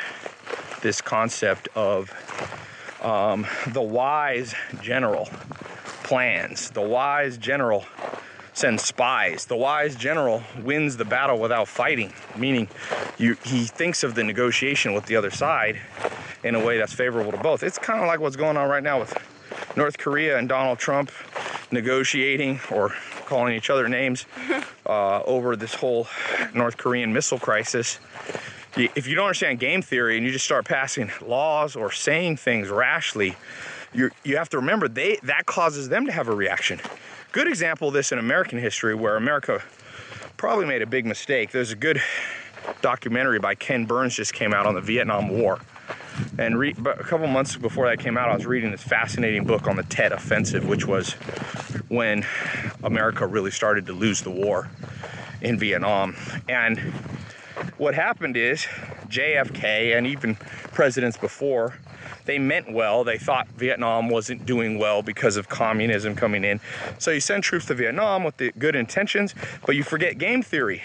this 0.82 1.00
concept 1.00 1.68
of 1.76 2.12
um, 3.02 3.46
the 3.68 3.82
wise 3.82 4.54
general 4.82 5.28
plans. 6.02 6.70
The 6.70 6.82
wise 6.82 7.38
general 7.38 7.84
sends 8.54 8.84
spies. 8.84 9.46
The 9.46 9.56
wise 9.56 9.96
general 9.96 10.42
wins 10.62 10.96
the 10.96 11.04
battle 11.04 11.38
without 11.38 11.68
fighting, 11.68 12.12
meaning 12.36 12.68
you, 13.18 13.36
he 13.44 13.64
thinks 13.64 14.02
of 14.02 14.14
the 14.14 14.24
negotiation 14.24 14.94
with 14.94 15.06
the 15.06 15.16
other 15.16 15.30
side 15.30 15.78
in 16.44 16.54
a 16.54 16.64
way 16.64 16.78
that's 16.78 16.92
favorable 16.92 17.32
to 17.32 17.38
both. 17.38 17.62
It's 17.62 17.78
kind 17.78 18.00
of 18.00 18.06
like 18.06 18.20
what's 18.20 18.36
going 18.36 18.56
on 18.56 18.68
right 18.68 18.82
now 18.82 19.00
with 19.00 19.12
North 19.76 19.98
Korea 19.98 20.38
and 20.38 20.48
Donald 20.48 20.78
Trump 20.78 21.10
negotiating 21.70 22.60
or 22.70 22.94
calling 23.26 23.54
each 23.54 23.70
other 23.70 23.88
names 23.88 24.26
uh, 24.86 25.22
over 25.22 25.56
this 25.56 25.74
whole 25.74 26.06
North 26.54 26.76
Korean 26.76 27.12
missile 27.12 27.38
crisis. 27.38 27.98
If 28.76 29.06
you 29.06 29.14
don't 29.14 29.26
understand 29.26 29.60
game 29.60 29.82
theory 29.82 30.16
and 30.16 30.26
you 30.26 30.32
just 30.32 30.44
start 30.44 30.64
passing 30.64 31.10
laws 31.24 31.76
or 31.76 31.92
saying 31.92 32.38
things 32.38 32.68
rashly, 32.68 33.36
you 33.92 34.10
you 34.24 34.36
have 34.36 34.48
to 34.48 34.58
remember 34.58 34.88
they 34.88 35.18
that 35.22 35.46
causes 35.46 35.88
them 35.88 36.06
to 36.06 36.12
have 36.12 36.28
a 36.28 36.34
reaction. 36.34 36.80
Good 37.34 37.48
example 37.48 37.88
of 37.88 37.94
this 37.94 38.12
in 38.12 38.20
American 38.20 38.60
history 38.60 38.94
where 38.94 39.16
America 39.16 39.60
probably 40.36 40.66
made 40.66 40.82
a 40.82 40.86
big 40.86 41.04
mistake. 41.04 41.50
There's 41.50 41.72
a 41.72 41.76
good 41.76 42.00
documentary 42.80 43.40
by 43.40 43.56
Ken 43.56 43.86
Burns 43.86 44.14
just 44.14 44.32
came 44.32 44.54
out 44.54 44.66
on 44.66 44.74
the 44.76 44.80
Vietnam 44.80 45.30
War. 45.30 45.58
And 46.38 46.56
re- 46.56 46.76
a 46.78 47.02
couple 47.02 47.26
months 47.26 47.56
before 47.56 47.88
that 47.88 47.98
came 47.98 48.16
out, 48.16 48.28
I 48.28 48.36
was 48.36 48.46
reading 48.46 48.70
this 48.70 48.84
fascinating 48.84 49.46
book 49.46 49.66
on 49.66 49.74
the 49.74 49.82
Tet 49.82 50.12
Offensive, 50.12 50.68
which 50.68 50.86
was 50.86 51.14
when 51.88 52.24
America 52.84 53.26
really 53.26 53.50
started 53.50 53.84
to 53.86 53.94
lose 53.94 54.20
the 54.20 54.30
war 54.30 54.70
in 55.40 55.58
Vietnam. 55.58 56.14
And 56.48 56.78
what 57.78 57.96
happened 57.96 58.36
is 58.36 58.64
JFK 59.08 59.98
and 59.98 60.06
even 60.06 60.36
presidents 60.72 61.16
before 61.16 61.74
they 62.24 62.38
meant 62.38 62.72
well. 62.72 63.04
They 63.04 63.18
thought 63.18 63.48
Vietnam 63.48 64.08
wasn't 64.08 64.46
doing 64.46 64.78
well 64.78 65.02
because 65.02 65.36
of 65.36 65.48
communism 65.48 66.14
coming 66.14 66.44
in. 66.44 66.60
So 66.98 67.10
you 67.10 67.20
send 67.20 67.44
troops 67.44 67.66
to 67.66 67.74
Vietnam 67.74 68.24
with 68.24 68.36
the 68.36 68.52
good 68.58 68.76
intentions, 68.76 69.34
but 69.66 69.76
you 69.76 69.82
forget 69.82 70.18
game 70.18 70.42
theory. 70.42 70.82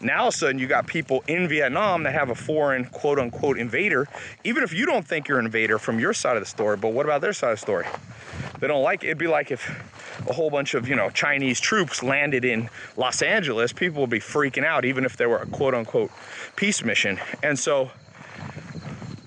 Now 0.00 0.22
all 0.22 0.28
of 0.28 0.34
a 0.34 0.36
sudden 0.36 0.58
you 0.58 0.66
got 0.66 0.86
people 0.86 1.24
in 1.26 1.48
Vietnam 1.48 2.02
that 2.04 2.12
have 2.12 2.30
a 2.30 2.34
foreign 2.34 2.84
quote 2.86 3.18
unquote 3.18 3.58
invader, 3.58 4.06
even 4.44 4.62
if 4.62 4.72
you 4.72 4.86
don't 4.86 5.06
think 5.06 5.28
you're 5.28 5.38
an 5.38 5.46
invader 5.46 5.78
from 5.78 5.98
your 5.98 6.12
side 6.12 6.36
of 6.36 6.42
the 6.42 6.48
story, 6.48 6.76
but 6.76 6.92
what 6.92 7.06
about 7.06 7.20
their 7.20 7.32
side 7.32 7.52
of 7.52 7.58
the 7.58 7.62
story? 7.62 7.86
They 8.60 8.66
don't 8.66 8.82
like 8.82 9.04
it. 9.04 9.08
It'd 9.08 9.18
be 9.18 9.26
like 9.26 9.50
if 9.50 9.68
a 10.28 10.32
whole 10.32 10.50
bunch 10.50 10.74
of, 10.74 10.88
you 10.88 10.96
know, 10.96 11.10
Chinese 11.10 11.60
troops 11.60 12.02
landed 12.02 12.44
in 12.44 12.68
Los 12.96 13.22
Angeles, 13.22 13.72
people 13.72 14.00
would 14.02 14.10
be 14.10 14.20
freaking 14.20 14.64
out, 14.64 14.84
even 14.84 15.04
if 15.04 15.16
they 15.16 15.26
were 15.26 15.38
a 15.38 15.46
quote 15.46 15.74
unquote 15.74 16.10
peace 16.56 16.84
mission. 16.84 17.20
And 17.42 17.58
so 17.58 17.90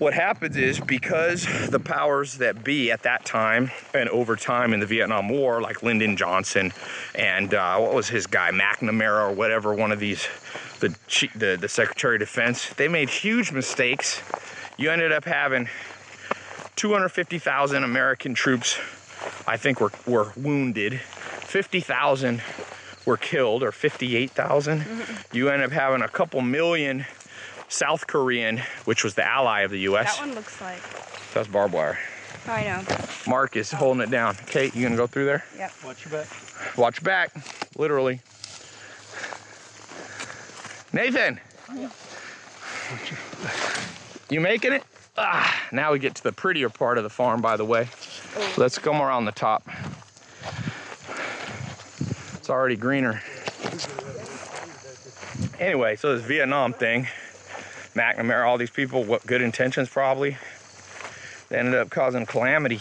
what 0.02 0.14
happens 0.14 0.56
is 0.56 0.80
because 0.80 1.46
the 1.70 1.78
powers 1.78 2.38
that 2.38 2.64
be 2.64 2.90
at 2.90 3.04
that 3.04 3.24
time 3.24 3.70
and 3.94 4.08
over 4.08 4.34
time 4.34 4.74
in 4.74 4.80
the 4.80 4.86
Vietnam 4.86 5.28
War, 5.28 5.62
like 5.62 5.84
Lyndon 5.84 6.16
Johnson 6.16 6.72
and 7.14 7.54
uh, 7.54 7.78
what 7.78 7.94
was 7.94 8.08
his 8.08 8.26
guy, 8.26 8.50
McNamara 8.50 9.30
or 9.30 9.32
whatever, 9.32 9.72
one 9.72 9.92
of 9.92 10.00
these, 10.00 10.26
the, 10.80 10.88
the, 11.36 11.56
the 11.60 11.68
Secretary 11.68 12.16
of 12.16 12.20
Defense, 12.20 12.70
they 12.70 12.88
made 12.88 13.10
huge 13.10 13.52
mistakes. 13.52 14.20
You 14.76 14.90
ended 14.90 15.12
up 15.12 15.24
having 15.24 15.68
250,000 16.74 17.84
American 17.84 18.34
troops, 18.34 18.78
I 19.46 19.56
think, 19.56 19.80
were, 19.80 19.92
were 20.04 20.32
wounded. 20.36 21.00
50,000 21.00 22.42
were 23.06 23.16
killed, 23.16 23.62
or 23.62 23.70
58,000. 23.70 24.80
Mm-hmm. 24.80 25.36
You 25.36 25.48
end 25.50 25.62
up 25.62 25.70
having 25.70 26.02
a 26.02 26.08
couple 26.08 26.40
million 26.40 27.06
South 27.72 28.06
Korean, 28.06 28.60
which 28.84 29.02
was 29.02 29.14
the 29.14 29.26
ally 29.26 29.60
of 29.62 29.70
the 29.70 29.80
U.S. 29.80 30.18
That 30.18 30.26
one 30.26 30.34
looks 30.34 30.60
like. 30.60 30.82
That's 31.32 31.48
barbed 31.48 31.72
wire. 31.72 31.98
Oh, 32.46 32.52
I 32.52 32.64
know. 32.64 32.82
Mark 33.26 33.56
is 33.56 33.70
holding 33.70 34.02
it 34.02 34.10
down. 34.10 34.36
Kate, 34.46 34.74
you 34.76 34.82
gonna 34.82 34.96
go 34.96 35.06
through 35.06 35.24
there? 35.24 35.44
Yep. 35.56 35.72
Watch 35.82 36.04
your 36.04 36.12
back. 36.12 36.28
Watch 36.76 37.00
your 37.00 37.04
back, 37.04 37.34
literally. 37.78 38.20
Nathan. 40.92 41.40
Yeah. 41.74 41.88
You 44.28 44.42
making 44.42 44.74
it? 44.74 44.84
Ah, 45.16 45.68
now 45.72 45.92
we 45.92 45.98
get 45.98 46.14
to 46.16 46.22
the 46.22 46.32
prettier 46.32 46.68
part 46.68 46.98
of 46.98 47.04
the 47.04 47.10
farm, 47.10 47.40
by 47.40 47.56
the 47.56 47.64
way. 47.64 47.88
Let's 48.58 48.78
come 48.78 49.00
around 49.00 49.24
the 49.24 49.32
top. 49.32 49.66
It's 52.36 52.50
already 52.50 52.76
greener. 52.76 53.22
Anyway, 55.58 55.96
so 55.96 56.16
this 56.16 56.26
Vietnam 56.26 56.74
thing, 56.74 57.06
McNamara, 57.94 58.46
all 58.46 58.58
these 58.58 58.70
people, 58.70 59.04
what 59.04 59.26
good 59.26 59.42
intentions 59.42 59.88
probably, 59.88 60.36
they 61.48 61.58
ended 61.58 61.74
up 61.74 61.90
causing 61.90 62.24
calamity. 62.24 62.80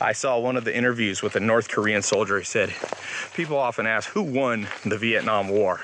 I 0.00 0.12
saw 0.12 0.38
one 0.38 0.56
of 0.56 0.64
the 0.64 0.74
interviews 0.74 1.22
with 1.22 1.36
a 1.36 1.40
North 1.40 1.68
Korean 1.68 2.02
soldier. 2.02 2.38
He 2.38 2.44
said, 2.44 2.72
People 3.34 3.58
often 3.58 3.86
ask, 3.86 4.08
who 4.10 4.22
won 4.22 4.68
the 4.84 4.96
Vietnam 4.96 5.48
War? 5.48 5.80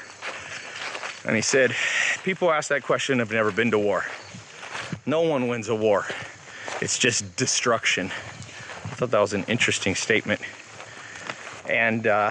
And 1.26 1.36
he 1.36 1.42
said, 1.42 1.74
People 2.22 2.50
ask 2.50 2.68
that 2.68 2.82
question 2.82 3.18
have 3.18 3.30
never 3.30 3.52
been 3.52 3.70
to 3.72 3.78
war. 3.78 4.04
No 5.04 5.22
one 5.22 5.48
wins 5.48 5.68
a 5.68 5.74
war, 5.74 6.06
it's 6.80 6.98
just 6.98 7.36
destruction. 7.36 8.06
I 8.06 8.96
thought 8.96 9.10
that 9.10 9.20
was 9.20 9.34
an 9.34 9.44
interesting 9.48 9.94
statement. 9.94 10.40
And 11.68 12.06
uh, 12.06 12.30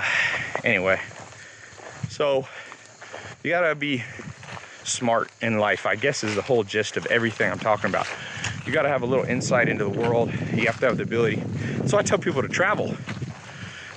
anyway, 0.64 1.00
so 2.10 2.48
you 3.44 3.52
gotta 3.52 3.76
be 3.76 4.04
smart 4.84 5.30
in 5.42 5.58
life, 5.58 5.86
I 5.86 5.96
guess, 5.96 6.24
is 6.24 6.36
the 6.36 6.42
whole 6.42 6.64
gist 6.64 6.98
of 6.98 7.06
everything 7.08 7.52
I'm 7.52 7.60
talking 7.60 7.90
about. 7.90 8.08
You 8.66 8.72
got 8.72 8.84
to 8.84 8.90
have 8.90 9.02
a 9.02 9.06
little 9.06 9.26
insight 9.26 9.68
into 9.70 9.84
the 9.84 9.90
world. 9.90 10.32
You 10.54 10.66
have 10.68 10.80
to 10.80 10.88
have 10.88 10.98
the 10.98 11.04
ability. 11.04 11.44
So 11.88 11.98
I 11.98 12.02
tell 12.02 12.18
people 12.18 12.42
to 12.42 12.48
travel. 12.48 12.96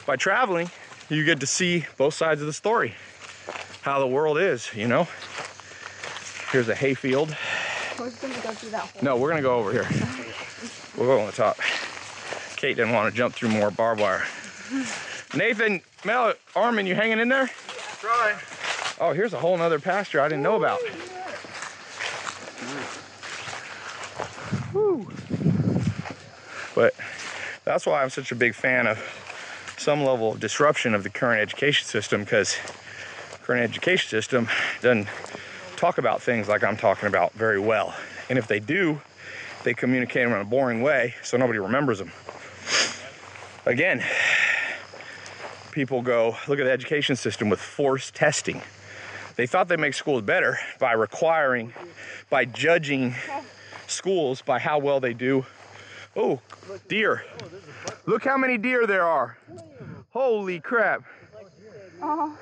By 0.07 0.17
traveling, 0.17 0.71
you 1.09 1.25
get 1.25 1.41
to 1.41 1.47
see 1.47 1.87
both 1.97 2.15
sides 2.15 2.41
of 2.41 2.47
the 2.47 2.53
story, 2.53 2.95
how 3.83 3.99
the 3.99 4.07
world 4.07 4.39
is, 4.39 4.73
you 4.75 4.89
know. 4.89 5.09
Here's 6.51 6.69
a 6.69 6.75
hayfield. 6.75 7.37
We're 7.99 8.11
gonna 8.11 8.35
go 8.35 8.51
through 8.53 8.71
that 8.71 8.81
hole. 8.81 9.03
No, 9.03 9.17
we're 9.17 9.31
gonna 9.31 9.43
go 9.43 9.57
over 9.57 9.73
here. 9.73 9.87
We'll 10.97 11.07
go 11.07 11.21
on 11.21 11.27
the 11.27 11.33
top. 11.33 11.59
Kate 12.57 12.77
didn't 12.77 12.93
want 12.93 13.13
to 13.13 13.17
jump 13.17 13.35
through 13.35 13.51
more 13.51 13.71
barbed 13.71 14.01
wire. 14.01 14.25
Nathan, 15.35 15.81
Mel, 16.05 16.35
Armin, 16.55 16.87
you 16.87 16.95
hanging 16.95 17.19
in 17.19 17.29
there? 17.29 17.51
Try. 18.01 18.37
Oh, 18.99 19.13
here's 19.13 19.35
a 19.35 19.39
whole 19.39 19.59
nother 19.59 19.79
pasture 19.79 20.23
I 20.23 20.29
didn't 20.29 20.43
know 20.43 20.57
about. 20.57 20.81
Woo. 24.73 25.07
But 26.75 26.95
that's 27.65 27.85
why 27.85 28.03
I'm 28.03 28.09
such 28.09 28.33
a 28.33 28.35
big 28.35 28.55
fan 28.55 28.87
of 28.87 28.99
some 29.77 30.03
level 30.03 30.33
of 30.33 30.41
disruption 30.41 30.95
of 30.95 31.03
the 31.03 31.11
current 31.11 31.43
education 31.43 31.87
system 31.87 32.25
because 32.25 32.57
current 33.43 33.63
education 33.63 34.09
system 34.09 34.49
doesn't 34.81 35.09
talk 35.77 35.99
about 35.99 36.23
things 36.23 36.49
like 36.49 36.65
I'm 36.65 36.79
talking 36.79 37.07
about 37.07 37.35
very 37.35 37.61
well. 37.61 37.95
And 38.31 38.39
if 38.39 38.49
they 38.49 38.61
do, 38.61 39.03
they 39.63 39.75
communicate 39.75 40.27
them 40.27 40.33
in 40.33 40.41
a 40.41 40.45
boring 40.45 40.81
way 40.81 41.15
so 41.23 41.37
nobody 41.37 41.59
remembers 41.59 41.99
them. 41.99 42.13
Again, 43.67 44.03
people 45.73 46.01
go 46.01 46.37
look 46.49 46.59
at 46.59 46.65
the 46.65 46.73
education 46.73 47.15
system 47.15 47.51
with 47.51 47.61
forced 47.61 48.15
testing. 48.15 48.63
They 49.37 49.47
thought 49.47 49.69
they 49.69 49.77
make 49.77 49.93
schools 49.95 50.23
better 50.23 50.59
by 50.79 50.93
requiring, 50.93 51.73
by 52.31 52.47
judging 52.47 53.15
schools 53.87 54.41
by 54.43 54.59
how 54.59 54.79
well 54.79 54.99
they 54.99 55.13
do. 55.13 55.45
Oh, 56.17 56.41
deer. 56.89 57.25
Look 58.07 58.25
how 58.25 58.39
many 58.39 58.57
deer 58.57 58.87
there 58.87 59.05
are. 59.05 59.37
Holy 60.11 60.59
crap. 60.59 61.03
Oh, 62.01 62.37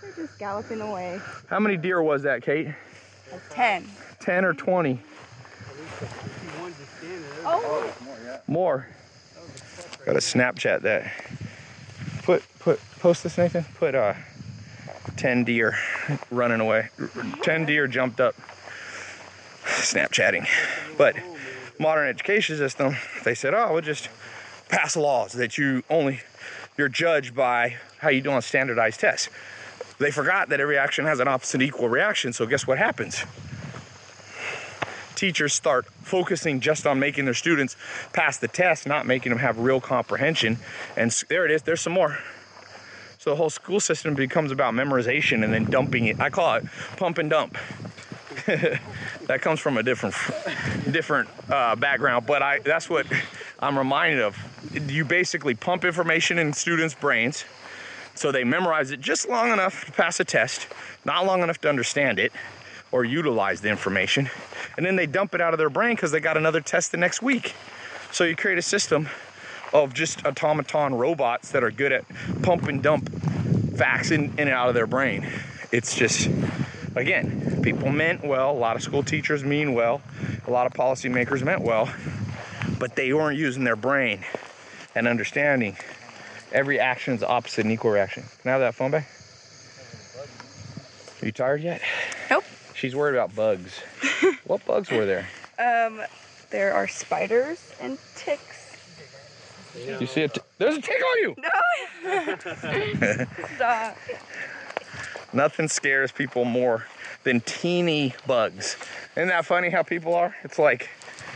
they're 0.00 0.12
just 0.12 0.38
galloping 0.38 0.80
away. 0.80 1.20
How 1.48 1.60
many 1.60 1.76
deer 1.76 2.02
was 2.02 2.22
that, 2.22 2.42
Kate? 2.42 2.68
Like 3.30 3.42
10. 3.50 3.86
10 4.20 4.44
or 4.44 4.54
20? 4.54 5.00
Oh, 7.44 7.92
More. 8.46 8.86
Gotta 10.06 10.18
Snapchat 10.18 10.80
that. 10.80 11.12
Put, 12.22 12.42
put, 12.58 12.80
post 13.00 13.22
this, 13.22 13.36
Nathan. 13.36 13.64
Put, 13.74 13.94
uh, 13.94 14.14
10 15.16 15.44
deer 15.44 15.76
running 16.30 16.60
away. 16.60 16.88
10 17.42 17.66
deer 17.66 17.86
jumped 17.86 18.20
up 18.20 18.34
Snapchatting. 19.64 20.46
But 20.96 21.16
modern 21.78 22.08
education 22.08 22.56
system, 22.56 22.96
they 23.24 23.34
said, 23.34 23.54
oh, 23.54 23.72
we'll 23.72 23.82
just 23.82 24.08
pass 24.68 24.96
laws 24.96 25.32
that 25.32 25.58
you 25.58 25.82
only, 25.90 26.20
you're 26.76 26.88
judged 26.88 27.34
by 27.34 27.76
how 27.98 28.08
you 28.08 28.20
do 28.20 28.30
on 28.30 28.42
standardized 28.42 29.00
tests. 29.00 29.28
They 29.98 30.10
forgot 30.10 30.48
that 30.48 30.60
every 30.60 30.78
action 30.78 31.04
has 31.04 31.20
an 31.20 31.28
opposite 31.28 31.60
equal 31.62 31.88
reaction, 31.88 32.32
so 32.32 32.46
guess 32.46 32.66
what 32.66 32.78
happens? 32.78 33.24
teachers 35.20 35.52
start 35.52 35.84
focusing 36.02 36.60
just 36.60 36.86
on 36.86 36.98
making 36.98 37.26
their 37.26 37.34
students 37.34 37.76
pass 38.14 38.38
the 38.38 38.48
test, 38.48 38.86
not 38.86 39.06
making 39.06 39.28
them 39.28 39.38
have 39.38 39.58
real 39.58 39.78
comprehension. 39.78 40.56
And 40.96 41.10
there 41.28 41.44
it 41.44 41.50
is, 41.50 41.62
there's 41.62 41.82
some 41.82 41.92
more. 41.92 42.18
So 43.20 43.28
the 43.28 43.36
whole 43.36 43.50
school 43.50 43.80
system 43.80 44.14
becomes 44.14 44.50
about 44.50 44.72
memorization 44.72 45.44
and 45.44 45.52
then 45.52 45.66
dumping 45.66 46.06
it. 46.06 46.18
I 46.18 46.30
call 46.30 46.54
it 46.54 46.64
pump 46.96 47.18
and 47.18 47.28
dump. 47.28 47.58
that 48.46 49.42
comes 49.42 49.60
from 49.60 49.76
a 49.76 49.82
different 49.82 50.14
different 50.90 51.28
uh, 51.50 51.76
background, 51.76 52.24
but 52.24 52.42
I 52.42 52.60
that's 52.60 52.88
what 52.88 53.06
I'm 53.58 53.76
reminded 53.76 54.22
of. 54.22 54.38
You 54.88 55.04
basically 55.04 55.54
pump 55.54 55.84
information 55.84 56.38
in 56.38 56.54
students' 56.54 56.94
brains 56.94 57.44
so 58.14 58.32
they 58.32 58.42
memorize 58.42 58.90
it 58.90 59.02
just 59.02 59.28
long 59.28 59.52
enough 59.52 59.84
to 59.84 59.92
pass 59.92 60.18
a 60.18 60.24
test, 60.24 60.66
not 61.04 61.26
long 61.26 61.42
enough 61.42 61.60
to 61.60 61.68
understand 61.68 62.18
it 62.18 62.32
or 62.90 63.04
utilize 63.04 63.60
the 63.60 63.68
information, 63.68 64.30
and 64.78 64.86
then 64.86 64.96
they 64.96 65.04
dump 65.04 65.34
it 65.34 65.42
out 65.42 65.52
of 65.52 65.58
their 65.58 65.68
brain 65.68 65.94
because 65.94 66.10
they 66.10 66.20
got 66.20 66.38
another 66.38 66.62
test 66.62 66.90
the 66.90 66.96
next 66.96 67.20
week. 67.20 67.54
So 68.12 68.24
you 68.24 68.34
create 68.34 68.56
a 68.56 68.62
system 68.62 69.10
of 69.72 69.94
just 69.94 70.24
automaton 70.26 70.94
robots 70.94 71.52
that 71.52 71.62
are 71.62 71.70
good 71.70 71.92
at 71.92 72.04
pump 72.42 72.68
and 72.68 72.82
dump 72.82 73.10
facts 73.76 74.10
in, 74.10 74.24
in 74.32 74.40
and 74.40 74.50
out 74.50 74.68
of 74.68 74.74
their 74.74 74.86
brain. 74.86 75.26
It's 75.72 75.94
just, 75.94 76.28
again, 76.96 77.60
people 77.62 77.90
meant 77.90 78.24
well, 78.24 78.50
a 78.50 78.58
lot 78.58 78.76
of 78.76 78.82
school 78.82 79.02
teachers 79.02 79.44
mean 79.44 79.74
well, 79.74 80.02
a 80.46 80.50
lot 80.50 80.66
of 80.66 80.72
policymakers 80.72 81.42
meant 81.44 81.62
well, 81.62 81.88
but 82.78 82.96
they 82.96 83.12
weren't 83.12 83.38
using 83.38 83.64
their 83.64 83.76
brain 83.76 84.24
and 84.94 85.06
understanding 85.06 85.76
every 86.52 86.80
action 86.80 87.14
is 87.14 87.22
opposite 87.22 87.64
and 87.64 87.72
equal 87.72 87.90
reaction. 87.90 88.24
Can 88.42 88.48
I 88.48 88.52
have 88.52 88.60
that 88.60 88.74
phone 88.74 88.90
back? 88.90 89.08
Are 91.22 91.26
you 91.26 91.32
tired 91.32 91.62
yet? 91.62 91.82
Nope. 92.30 92.44
She's 92.74 92.96
worried 92.96 93.14
about 93.14 93.34
bugs. 93.36 93.78
what 94.44 94.64
bugs 94.64 94.90
were 94.90 95.04
there? 95.04 95.28
Um, 95.58 96.00
there 96.50 96.72
are 96.74 96.88
spiders 96.88 97.72
and 97.80 97.98
ticks. 98.16 98.59
You 99.76 100.06
see 100.06 100.22
it? 100.22 100.38
There's 100.58 100.76
a 100.76 100.80
tick 100.80 101.00
on 101.02 101.18
you. 101.18 101.36
No. 101.38 102.36
Stop. 103.56 103.96
Nothing 105.32 105.68
scares 105.68 106.10
people 106.10 106.44
more 106.44 106.86
than 107.24 107.40
teeny 107.42 108.14
bugs. 108.26 108.76
Isn't 109.16 109.28
that 109.28 109.46
funny 109.46 109.70
how 109.70 109.82
people 109.82 110.14
are? 110.14 110.34
It's 110.42 110.58
like 110.58 110.88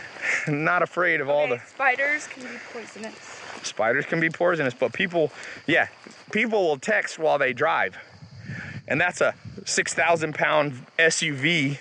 not 0.48 0.82
afraid 0.82 1.20
of 1.20 1.28
all 1.28 1.48
the 1.48 1.60
spiders 1.68 2.26
can 2.26 2.42
be 2.42 2.58
poisonous. 2.72 3.14
spiders 3.62 4.06
can 4.06 4.20
be 4.20 4.30
poisonous, 4.30 4.74
but 4.74 4.92
people, 4.92 5.30
yeah, 5.66 5.88
people 6.32 6.62
will 6.66 6.78
text 6.78 7.18
while 7.18 7.38
they 7.38 7.52
drive. 7.52 7.96
And 8.88 9.00
that's 9.00 9.20
a 9.20 9.34
6,000 9.64 10.34
pound 10.34 10.84
SUV, 10.98 11.78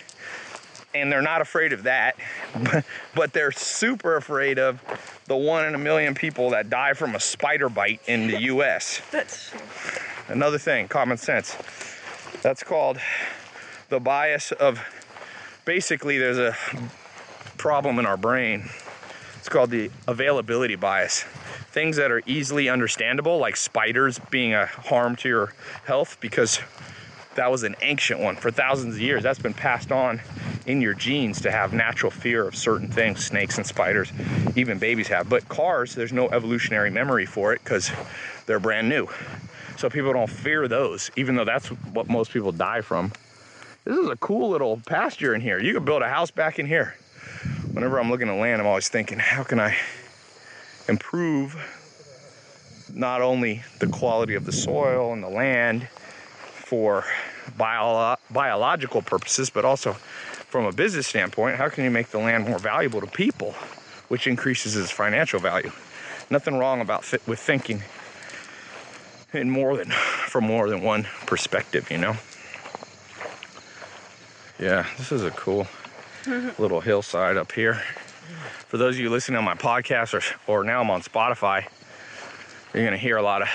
and 0.95 1.11
they're 1.11 1.21
not 1.21 1.41
afraid 1.41 1.73
of 1.73 1.83
that. 1.83 2.15
But 3.15 3.31
they're 3.31 3.51
super 3.51 4.15
afraid 4.15 4.57
of 4.57 4.81
the 5.27 5.35
one 5.35 5.65
in 5.65 5.75
a 5.75 5.77
million 5.77 6.15
people 6.15 6.49
that 6.49 6.71
die 6.71 6.93
from 6.93 7.13
a 7.13 7.19
spider 7.19 7.69
bite 7.69 8.01
in 8.07 8.25
the 8.27 8.41
US. 8.53 9.01
That's. 9.11 9.51
Another 10.29 10.57
thing, 10.57 10.87
common 10.87 11.17
sense. 11.17 11.55
That's 12.41 12.63
called 12.63 12.97
the 13.89 13.99
bias 13.99 14.51
of 14.53 14.79
basically 15.65 16.17
there's 16.17 16.39
a 16.39 16.55
problem 17.57 17.99
in 17.99 18.05
our 18.05 18.17
brain. 18.17 18.69
It's 19.37 19.49
called 19.49 19.69
the 19.69 19.91
availability 20.07 20.75
bias. 20.75 21.23
Things 21.71 21.97
that 21.97 22.09
are 22.11 22.21
easily 22.25 22.69
understandable, 22.69 23.37
like 23.37 23.57
spiders 23.57 24.19
being 24.31 24.53
a 24.53 24.65
harm 24.65 25.15
to 25.17 25.29
your 25.29 25.53
health, 25.85 26.17
because 26.19 26.59
that 27.35 27.51
was 27.51 27.63
an 27.63 27.75
ancient 27.81 28.19
one 28.19 28.35
for 28.35 28.51
thousands 28.51 28.95
of 28.95 29.01
years. 29.01 29.23
That's 29.23 29.39
been 29.39 29.53
passed 29.53 29.91
on 29.91 30.21
in 30.65 30.81
your 30.81 30.93
genes 30.93 31.41
to 31.41 31.51
have 31.51 31.73
natural 31.73 32.11
fear 32.11 32.47
of 32.47 32.55
certain 32.55 32.87
things, 32.87 33.25
snakes 33.25 33.57
and 33.57 33.65
spiders, 33.65 34.11
even 34.55 34.79
babies 34.79 35.07
have. 35.07 35.29
But 35.29 35.47
cars, 35.49 35.95
there's 35.95 36.13
no 36.13 36.29
evolutionary 36.29 36.89
memory 36.89 37.25
for 37.25 37.53
it 37.53 37.63
because 37.63 37.91
they're 38.45 38.59
brand 38.59 38.89
new. 38.89 39.07
So 39.77 39.89
people 39.89 40.13
don't 40.13 40.29
fear 40.29 40.67
those, 40.67 41.11
even 41.15 41.35
though 41.35 41.45
that's 41.45 41.67
what 41.67 42.07
most 42.07 42.31
people 42.31 42.51
die 42.51 42.81
from. 42.81 43.11
This 43.85 43.97
is 43.97 44.07
a 44.07 44.15
cool 44.17 44.49
little 44.49 44.81
pasture 44.85 45.33
in 45.33 45.41
here. 45.41 45.59
You 45.59 45.73
could 45.73 45.85
build 45.85 46.01
a 46.01 46.07
house 46.07 46.31
back 46.31 46.59
in 46.59 46.65
here. 46.65 46.95
Whenever 47.73 47.99
I'm 47.99 48.09
looking 48.09 48.29
at 48.29 48.35
land, 48.35 48.61
I'm 48.61 48.67
always 48.67 48.87
thinking, 48.87 49.19
how 49.19 49.43
can 49.43 49.59
I 49.59 49.75
improve 50.87 51.57
not 52.93 53.21
only 53.21 53.63
the 53.79 53.87
quality 53.87 54.35
of 54.35 54.45
the 54.45 54.51
soil 54.51 55.11
and 55.11 55.23
the 55.23 55.29
land 55.29 55.87
for 56.73 57.05
bio- 57.55 58.17
biological 58.31 59.03
purposes, 59.03 59.51
but 59.51 59.63
also 59.63 59.93
from 59.93 60.65
a 60.65 60.71
business 60.71 61.05
standpoint, 61.05 61.55
how 61.55 61.69
can 61.69 61.83
you 61.83 61.91
make 61.91 62.07
the 62.07 62.17
land 62.17 62.47
more 62.47 62.57
valuable 62.57 62.99
to 62.99 63.05
people, 63.05 63.51
which 64.07 64.25
increases 64.25 64.75
its 64.75 64.89
financial 64.89 65.39
value? 65.39 65.71
Nothing 66.31 66.57
wrong 66.57 66.81
about 66.81 67.03
th- 67.03 67.21
with 67.27 67.39
thinking 67.39 67.83
in 69.33 69.51
more 69.51 69.77
than 69.77 69.91
from 69.91 70.45
more 70.45 70.67
than 70.67 70.81
one 70.81 71.05
perspective, 71.27 71.91
you 71.91 71.99
know. 71.99 72.15
Yeah, 74.57 74.87
this 74.97 75.11
is 75.11 75.23
a 75.23 75.29
cool 75.29 75.67
mm-hmm. 76.23 76.59
little 76.59 76.81
hillside 76.81 77.37
up 77.37 77.51
here. 77.51 77.83
For 78.67 78.77
those 78.77 78.95
of 78.95 78.99
you 78.99 79.11
listening 79.11 79.37
on 79.37 79.43
my 79.43 79.53
podcast 79.53 80.15
or, 80.15 80.23
or 80.51 80.63
now 80.63 80.81
I'm 80.81 80.89
on 80.89 81.03
Spotify, 81.03 81.67
you're 82.73 82.83
gonna 82.83 82.97
hear 82.97 83.17
a 83.17 83.21
lot 83.21 83.43
of 83.43 83.49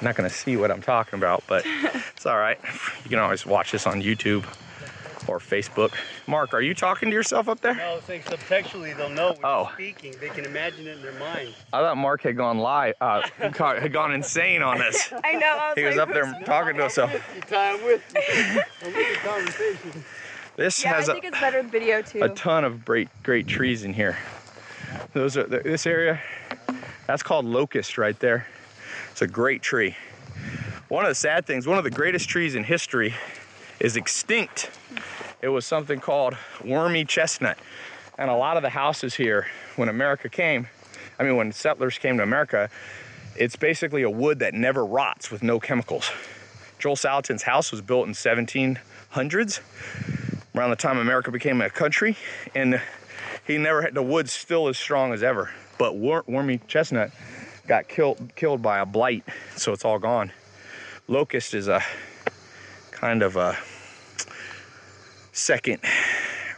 you're 0.00 0.08
not 0.08 0.14
gonna 0.16 0.30
see 0.30 0.56
what 0.56 0.70
I'm 0.70 0.82
talking 0.82 1.18
about, 1.18 1.44
but 1.46 1.64
it's 2.16 2.26
all 2.26 2.38
right. 2.38 2.58
You 3.04 3.10
can 3.10 3.18
always 3.18 3.44
watch 3.44 3.72
this 3.72 3.86
on 3.86 4.02
YouTube 4.02 4.44
or 5.26 5.38
Facebook. 5.38 5.92
Mark, 6.26 6.54
are 6.54 6.60
you 6.60 6.74
talking 6.74 7.10
to 7.10 7.14
yourself 7.14 7.48
up 7.48 7.60
there? 7.60 7.74
No, 7.74 7.96
it's 7.98 8.08
like 8.08 8.24
subtextually 8.24 8.96
they'll 8.96 9.10
know 9.10 9.32
when 9.32 9.40
Oh. 9.44 9.64
you're 9.64 9.72
speaking. 9.92 10.14
They 10.20 10.28
can 10.30 10.44
imagine 10.46 10.86
it 10.86 10.96
in 10.96 11.02
their 11.02 11.12
mind. 11.14 11.52
I 11.72 11.80
thought 11.80 11.96
Mark 11.96 12.22
had 12.22 12.36
gone 12.36 12.58
live, 12.58 12.94
uh, 13.00 13.28
had 13.38 13.92
gone 13.92 14.12
insane 14.12 14.62
on 14.62 14.80
us. 14.80 15.12
I 15.24 15.34
know. 15.34 15.46
I 15.46 15.68
was 15.70 15.78
He 15.78 15.84
was 15.84 15.96
like, 15.96 16.08
up 16.08 16.14
there 16.14 16.40
talking 16.46 16.76
to 16.76 16.82
himself. 16.82 17.10
Time 17.48 17.84
with 17.84 18.02
me. 18.14 18.20
I'm 18.82 18.94
with 18.94 18.94
the 19.22 19.28
conversation. 19.28 20.04
This 20.56 20.82
Yeah, 20.82 20.92
I 20.92 20.96
has 20.96 21.08
a, 21.08 21.16
it's 21.16 21.40
better 21.40 21.62
with 21.62 21.70
video 21.72 22.00
too. 22.02 22.22
a 22.22 22.28
ton 22.30 22.64
of 22.64 22.84
great 22.84 23.08
great 23.22 23.46
trees 23.46 23.84
in 23.84 23.92
here. 23.92 24.16
Those 25.12 25.36
are 25.36 25.44
this 25.44 25.86
area. 25.86 26.20
That's 27.06 27.22
called 27.22 27.44
locust 27.44 27.98
right 27.98 28.18
there. 28.20 28.46
It's 29.18 29.22
a 29.24 29.26
great 29.26 29.62
tree. 29.62 29.96
One 30.86 31.04
of 31.04 31.10
the 31.10 31.14
sad 31.16 31.44
things, 31.44 31.66
one 31.66 31.76
of 31.76 31.82
the 31.82 31.90
greatest 31.90 32.28
trees 32.28 32.54
in 32.54 32.62
history 32.62 33.16
is 33.80 33.96
extinct. 33.96 34.70
It 35.42 35.48
was 35.48 35.66
something 35.66 35.98
called 35.98 36.36
wormy 36.64 37.04
chestnut. 37.04 37.58
And 38.16 38.30
a 38.30 38.36
lot 38.36 38.56
of 38.56 38.62
the 38.62 38.70
houses 38.70 39.16
here 39.16 39.48
when 39.74 39.88
America 39.88 40.28
came, 40.28 40.68
I 41.18 41.24
mean 41.24 41.34
when 41.34 41.50
settlers 41.50 41.98
came 41.98 42.18
to 42.18 42.22
America, 42.22 42.70
it's 43.34 43.56
basically 43.56 44.02
a 44.02 44.10
wood 44.10 44.38
that 44.38 44.54
never 44.54 44.86
rots 44.86 45.32
with 45.32 45.42
no 45.42 45.58
chemicals. 45.58 46.12
Joel 46.78 46.94
Salatin's 46.94 47.42
house 47.42 47.72
was 47.72 47.80
built 47.80 48.06
in 48.06 48.12
1700s 48.12 48.78
around 50.54 50.70
the 50.70 50.76
time 50.76 50.96
America 50.96 51.32
became 51.32 51.60
a 51.60 51.68
country, 51.68 52.16
and 52.54 52.80
he 53.48 53.58
never 53.58 53.82
had 53.82 53.94
the 53.94 54.02
wood 54.02 54.30
still 54.30 54.68
as 54.68 54.78
strong 54.78 55.12
as 55.12 55.24
ever. 55.24 55.50
But 55.76 55.96
wor- 55.96 56.22
wormy 56.28 56.60
chestnut 56.68 57.10
got 57.68 57.86
killed 57.86 58.32
killed 58.34 58.62
by 58.62 58.78
a 58.78 58.86
blight, 58.86 59.22
so 59.54 59.72
it's 59.72 59.84
all 59.84 59.98
gone. 59.98 60.32
Locust 61.06 61.54
is 61.54 61.68
a 61.68 61.82
kind 62.90 63.22
of 63.22 63.36
a 63.36 63.56
second 65.32 65.78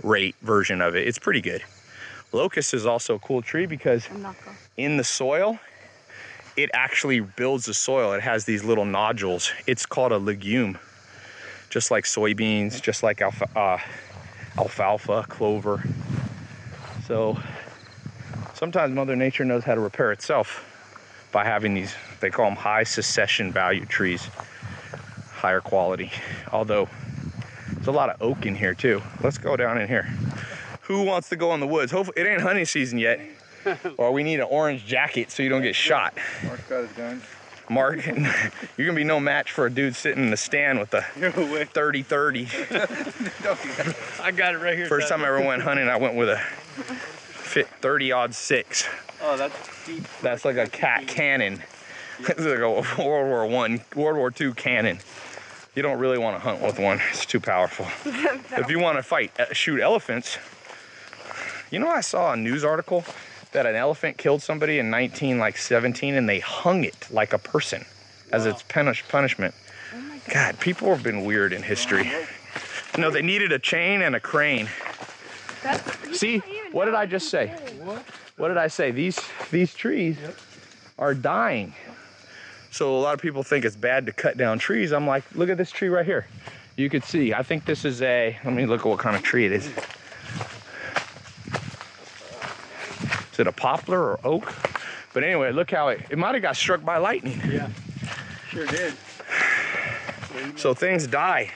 rate 0.03 0.37
version 0.41 0.81
of 0.81 0.95
it. 0.95 1.07
It's 1.07 1.19
pretty 1.19 1.41
good. 1.41 1.63
Locust 2.33 2.73
is 2.73 2.87
also 2.87 3.17
a 3.17 3.19
cool 3.19 3.43
tree 3.43 3.67
because 3.67 4.09
I'm 4.09 4.23
not 4.23 4.37
going. 4.45 4.57
in 4.77 4.97
the 4.97 5.05
soil, 5.05 5.59
it 6.57 6.71
actually 6.73 7.21
builds 7.21 7.67
the 7.67 7.75
soil. 7.75 8.13
It 8.13 8.23
has 8.23 8.45
these 8.45 8.63
little 8.63 8.85
nodules. 8.85 9.53
It's 9.67 9.85
called 9.85 10.13
a 10.13 10.19
legume, 10.19 10.79
just 11.71 11.91
like 11.91 12.05
soybeans, 12.05 12.81
just 12.81 13.03
like 13.03 13.21
alfa, 13.21 13.49
uh, 13.59 13.79
alfalfa, 14.57 15.27
clover. 15.29 15.83
So 17.05 17.37
sometimes 18.55 18.95
Mother 18.95 19.17
Nature 19.17 19.45
knows 19.45 19.65
how 19.65 19.75
to 19.75 19.81
repair 19.81 20.13
itself 20.13 20.70
by 21.33 21.45
having 21.45 21.75
these, 21.75 21.95
they 22.21 22.31
call 22.31 22.47
them 22.47 22.57
high 22.57 22.85
succession 22.85 23.53
value 23.53 23.85
trees, 23.87 24.29
higher 25.33 25.61
quality. 25.61 26.11
Although 26.53 26.89
there's 27.75 27.87
a 27.87 27.93
lot 27.93 28.11
of 28.11 28.21
oak 28.21 28.47
in 28.47 28.55
here 28.55 28.75
too. 28.75 29.03
Let's 29.23 29.39
go 29.39 29.57
down 29.57 29.81
in 29.81 29.89
here. 29.89 30.09
Who 30.83 31.05
wants 31.05 31.29
to 31.29 31.37
go 31.37 31.55
in 31.55 31.61
the 31.61 31.67
woods? 31.67 31.93
Hopefully, 31.93 32.21
it 32.21 32.27
ain't 32.27 32.43
hunting 32.43 32.65
season 32.65 32.99
yet. 32.99 33.21
or 33.99 34.13
we 34.13 34.23
need 34.23 34.41
an 34.41 34.47
orange 34.51 34.87
jacket 34.87 35.31
so 35.31 35.43
you 35.43 35.49
don't 35.49 35.63
get 35.63 35.75
shot. 35.75 36.15
Mark's 36.45 36.69
got 36.69 36.81
his 36.83 36.93
gun. 36.93 37.23
Mark, 37.69 38.05
you're 38.77 38.87
gonna 38.87 38.95
be 38.95 39.05
no 39.05 39.21
match 39.21 39.53
for 39.53 39.67
a 39.67 39.71
dude 39.71 39.95
sitting 39.95 40.25
in 40.25 40.31
the 40.31 40.37
stand 40.37 40.81
with 40.81 40.93
a 40.93 41.03
30 41.73 42.03
30. 42.03 42.49
I 44.21 44.33
got 44.33 44.55
it 44.55 44.59
right 44.59 44.77
here. 44.77 44.89
First 44.89 45.09
time 45.09 45.23
I 45.23 45.29
ever 45.29 45.41
went 45.41 45.63
hunting, 45.63 45.89
I 45.89 45.97
went 45.97 46.17
with 46.17 46.31
a 46.31 46.43
fit 47.51 47.67
30 47.81 48.13
odd 48.13 48.35
six. 48.35 48.87
Oh, 49.21 49.37
that's 49.37 49.87
deep. 49.87 50.05
That's 50.23 50.45
like 50.45 50.57
a 50.57 50.67
cat 50.67 51.07
cannon. 51.07 51.63
It's 52.21 52.39
like 52.41 52.59
a 52.59 52.71
World 52.71 53.29
War 53.29 53.47
One, 53.47 53.81
World 53.97 54.19
War 54.19 54.31
Two 54.31 54.53
cannon. 54.53 54.99
You 55.75 55.81
don't 55.81 55.99
really 55.99 56.19
want 56.19 56.37
to 56.37 56.41
hunt 56.41 56.61
with 56.61 56.79
one. 56.79 57.01
It's 57.13 57.25
too 57.25 57.41
powerful. 57.41 57.87
if 58.05 58.69
you 58.69 58.79
want 58.79 58.99
to 58.99 59.03
fight, 59.03 59.33
uh, 59.41 59.55
shoot 59.55 59.81
elephants, 59.81 60.37
You 61.71 61.79
know, 61.79 61.89
I 61.89 62.03
saw 62.03 62.35
a 62.35 62.37
news 62.37 62.63
article 62.63 63.07
that 63.53 63.65
an 63.65 63.75
elephant 63.75 64.19
killed 64.19 64.43
somebody 64.43 64.79
in 64.79 64.91
19 64.91 65.39
like 65.39 65.57
17, 65.57 66.15
and 66.15 66.29
they 66.29 66.41
hung 66.41 66.85
it 66.85 67.09
like 67.11 67.33
a 67.33 67.39
person 67.39 67.87
as 68.33 68.45
its 68.45 68.63
punish 68.63 69.03
punishment. 69.09 69.55
Oh 69.95 70.01
my 70.03 70.19
god. 70.27 70.35
God, 70.35 70.61
people 70.61 70.89
have 70.89 71.03
been 71.03 71.25
weird 71.25 71.55
in 71.55 71.63
history. 71.63 72.13
No, 72.99 73.11
they 73.11 73.23
needed 73.23 73.51
a 73.51 73.59
chain 73.59 74.03
and 74.03 74.15
a 74.15 74.21
crane. 74.21 74.69
That's, 75.63 76.19
See, 76.19 76.39
don't 76.39 76.51
even 76.51 76.60
what 76.73 76.85
did 76.87 76.95
I 76.95 77.07
just 77.07 77.29
say? 77.29 77.49
What? 77.83 78.03
What 78.37 78.49
did 78.49 78.57
I 78.57 78.69
say? 78.69 78.91
These 78.91 79.21
these 79.51 79.75
trees 79.75 80.17
Yep. 80.21 80.37
are 80.99 81.15
dying. 81.15 81.75
So 82.71 82.97
a 82.97 83.01
lot 83.01 83.15
of 83.15 83.21
people 83.21 83.43
think 83.43 83.65
it's 83.65 83.77
bad 83.77 84.07
to 84.07 84.13
cut 84.13 84.37
down 84.37 84.59
trees. 84.59 84.93
I'm 84.93 85.07
like, 85.07 85.25
look 85.35 85.51
at 85.51 85.59
this 85.59 85.71
tree 85.73 85.89
right 85.89 86.07
here. 86.07 86.27
You 86.77 86.89
could 86.89 87.05
see. 87.05 87.35
I 87.35 87.43
think 87.43 87.65
this 87.65 87.85
is 87.85 88.01
a. 88.01 88.39
Let 88.45 88.55
me 88.55 88.65
look 88.65 88.81
at 88.81 88.87
what 88.87 88.99
kind 89.01 89.17
of 89.17 89.23
tree 89.23 89.45
it 89.47 89.53
is. 89.53 89.67
Is 93.33 93.39
it 93.41 93.47
a 93.47 93.53
poplar 93.53 93.99
or 94.01 94.21
oak? 94.25 94.53
But 95.13 95.25
anyway, 95.25 95.51
look 95.53 95.71
how 95.71 95.89
it. 95.89 96.01
It 96.11 96.19
might 96.19 96.35
have 96.35 96.43
got 96.43 96.57
struck 96.57 96.85
by 96.85 96.99
lightning. 96.99 97.41
Yeah. 97.51 97.69
Sure 98.51 98.67
did. 98.67 98.95
So 100.57 100.75
things 100.75 101.07
die. 101.07 101.51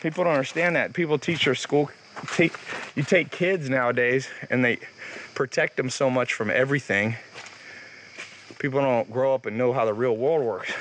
People 0.00 0.24
don't 0.24 0.34
understand 0.34 0.76
that. 0.76 0.92
People 0.92 1.18
teach 1.18 1.46
their 1.46 1.54
school. 1.54 1.90
Take 2.34 2.52
you 2.94 3.02
take 3.02 3.30
kids 3.30 3.68
nowadays, 3.68 4.28
and 4.50 4.64
they 4.64 4.78
protect 5.34 5.76
them 5.76 5.90
so 5.90 6.08
much 6.10 6.32
from 6.32 6.50
everything. 6.50 7.16
People 8.58 8.80
don't 8.80 9.10
grow 9.10 9.34
up 9.34 9.46
and 9.46 9.58
know 9.58 9.72
how 9.72 9.84
the 9.84 9.92
real 9.92 10.16
world 10.16 10.44
works. 10.44 10.72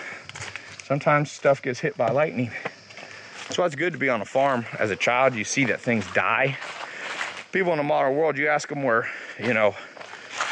Sometimes 0.86 1.32
stuff 1.32 1.62
gets 1.62 1.80
hit 1.80 1.98
by 1.98 2.12
lightning. 2.12 2.52
That's 3.48 3.58
why 3.58 3.66
it's 3.66 3.76
good 3.76 3.94
to 3.94 4.00
be 4.00 4.10
on 4.10 4.22
a 4.22 4.26
farm. 4.26 4.66
As 4.80 4.92
a 4.92 4.96
child, 4.96 5.36
you 5.36 5.44
see 5.44 5.66
that 5.66 5.82
things 5.82 6.06
die. 6.14 6.58
People 7.52 7.72
in 7.72 7.78
the 7.78 7.84
modern 7.84 8.16
world, 8.16 8.38
you 8.38 8.48
ask 8.48 8.70
them 8.70 8.84
where, 8.84 9.10
you 9.40 9.54
know, 9.54 9.76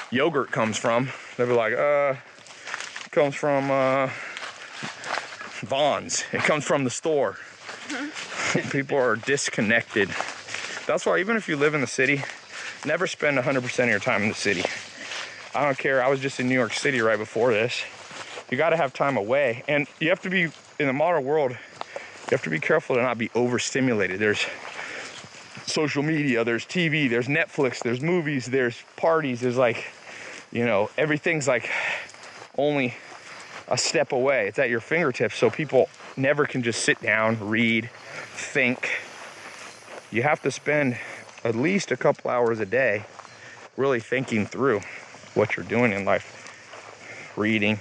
yogurt 0.09 0.51
comes 0.51 0.77
from. 0.77 1.09
They'll 1.37 1.47
be 1.47 1.53
like, 1.53 1.73
uh, 1.73 2.15
it 3.05 3.11
comes 3.11 3.35
from 3.35 3.71
uh, 3.71 4.09
Vons. 5.61 6.23
It 6.31 6.41
comes 6.41 6.63
from 6.63 6.83
the 6.83 6.89
store. 6.89 7.37
People 8.71 8.97
are 8.97 9.15
disconnected. 9.15 10.09
That's 10.91 11.05
why 11.05 11.19
even 11.19 11.37
if 11.37 11.47
you 11.47 11.55
live 11.55 11.73
in 11.73 11.79
the 11.79 11.87
city, 11.87 12.21
never 12.85 13.07
spend 13.07 13.37
100% 13.37 13.83
of 13.83 13.89
your 13.89 13.99
time 13.99 14.23
in 14.23 14.27
the 14.27 14.35
city. 14.35 14.65
I 15.55 15.63
don't 15.63 15.77
care. 15.77 16.03
I 16.03 16.09
was 16.09 16.19
just 16.19 16.41
in 16.41 16.49
New 16.49 16.53
York 16.53 16.73
City 16.73 16.99
right 16.99 17.17
before 17.17 17.53
this. 17.53 17.81
You 18.49 18.57
got 18.57 18.71
to 18.71 18.75
have 18.75 18.91
time 18.91 19.15
away, 19.15 19.63
and 19.69 19.87
you 20.01 20.09
have 20.09 20.21
to 20.23 20.29
be 20.29 20.49
in 20.79 20.87
the 20.87 20.91
modern 20.91 21.23
world. 21.23 21.51
You 21.51 22.31
have 22.31 22.41
to 22.41 22.49
be 22.49 22.59
careful 22.59 22.97
to 22.97 23.01
not 23.01 23.17
be 23.17 23.31
overstimulated. 23.35 24.19
There's 24.19 24.45
social 25.65 26.03
media, 26.03 26.43
there's 26.43 26.65
TV, 26.65 27.09
there's 27.09 27.29
Netflix, 27.29 27.79
there's 27.79 28.01
movies, 28.01 28.47
there's 28.47 28.83
parties. 28.97 29.39
There's 29.39 29.55
like, 29.55 29.85
you 30.51 30.65
know, 30.65 30.89
everything's 30.97 31.47
like 31.47 31.69
only 32.57 32.95
a 33.69 33.77
step 33.77 34.11
away. 34.11 34.49
It's 34.49 34.59
at 34.59 34.69
your 34.69 34.81
fingertips. 34.81 35.37
So 35.37 35.49
people 35.49 35.87
never 36.17 36.45
can 36.45 36.63
just 36.63 36.83
sit 36.83 37.01
down, 37.01 37.37
read, 37.39 37.89
think. 38.33 38.89
You 40.11 40.23
have 40.23 40.41
to 40.41 40.51
spend 40.51 40.97
at 41.45 41.55
least 41.55 41.89
a 41.89 41.97
couple 41.97 42.29
hours 42.29 42.59
a 42.59 42.65
day 42.65 43.05
really 43.77 44.01
thinking 44.01 44.45
through 44.45 44.81
what 45.35 45.55
you're 45.55 45.65
doing 45.65 45.93
in 45.93 46.03
life. 46.03 47.33
Reading, 47.37 47.79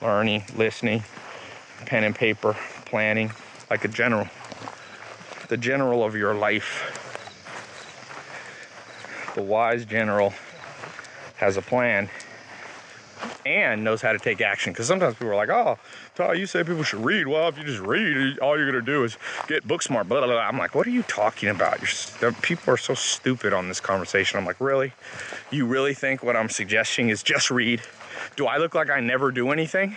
learning, 0.00 0.44
listening, 0.56 1.04
pen 1.84 2.04
and 2.04 2.14
paper, 2.14 2.56
planning, 2.86 3.32
like 3.68 3.84
a 3.84 3.88
general. 3.88 4.28
The 5.48 5.58
general 5.58 6.02
of 6.02 6.16
your 6.16 6.34
life. 6.34 6.94
The 9.34 9.42
wise 9.42 9.84
general 9.84 10.32
has 11.36 11.58
a 11.58 11.62
plan 11.62 12.08
and 13.48 13.82
knows 13.82 14.02
how 14.02 14.12
to 14.12 14.18
take 14.18 14.40
action. 14.40 14.72
Because 14.72 14.86
sometimes 14.86 15.14
people 15.14 15.30
are 15.30 15.36
like, 15.36 15.48
oh, 15.48 15.78
Tai, 16.14 16.34
you 16.34 16.46
say 16.46 16.62
people 16.62 16.82
should 16.82 17.04
read. 17.04 17.26
Well, 17.26 17.48
if 17.48 17.56
you 17.56 17.64
just 17.64 17.80
read, 17.80 18.38
all 18.40 18.56
you're 18.58 18.70
going 18.70 18.84
to 18.84 18.92
do 18.92 19.04
is 19.04 19.16
get 19.46 19.66
book 19.66 19.82
smart. 19.82 20.08
Blah, 20.08 20.20
blah, 20.20 20.28
blah. 20.28 20.40
I'm 20.40 20.58
like, 20.58 20.74
what 20.74 20.86
are 20.86 20.90
you 20.90 21.02
talking 21.04 21.48
about? 21.48 21.80
You're, 22.20 22.32
people 22.32 22.74
are 22.74 22.76
so 22.76 22.94
stupid 22.94 23.52
on 23.52 23.68
this 23.68 23.80
conversation. 23.80 24.38
I'm 24.38 24.44
like, 24.44 24.60
really? 24.60 24.92
You 25.50 25.66
really 25.66 25.94
think 25.94 26.22
what 26.22 26.36
I'm 26.36 26.50
suggesting 26.50 27.08
is 27.08 27.22
just 27.22 27.50
read? 27.50 27.80
Do 28.36 28.46
I 28.46 28.58
look 28.58 28.74
like 28.74 28.90
I 28.90 29.00
never 29.00 29.32
do 29.32 29.50
anything? 29.50 29.96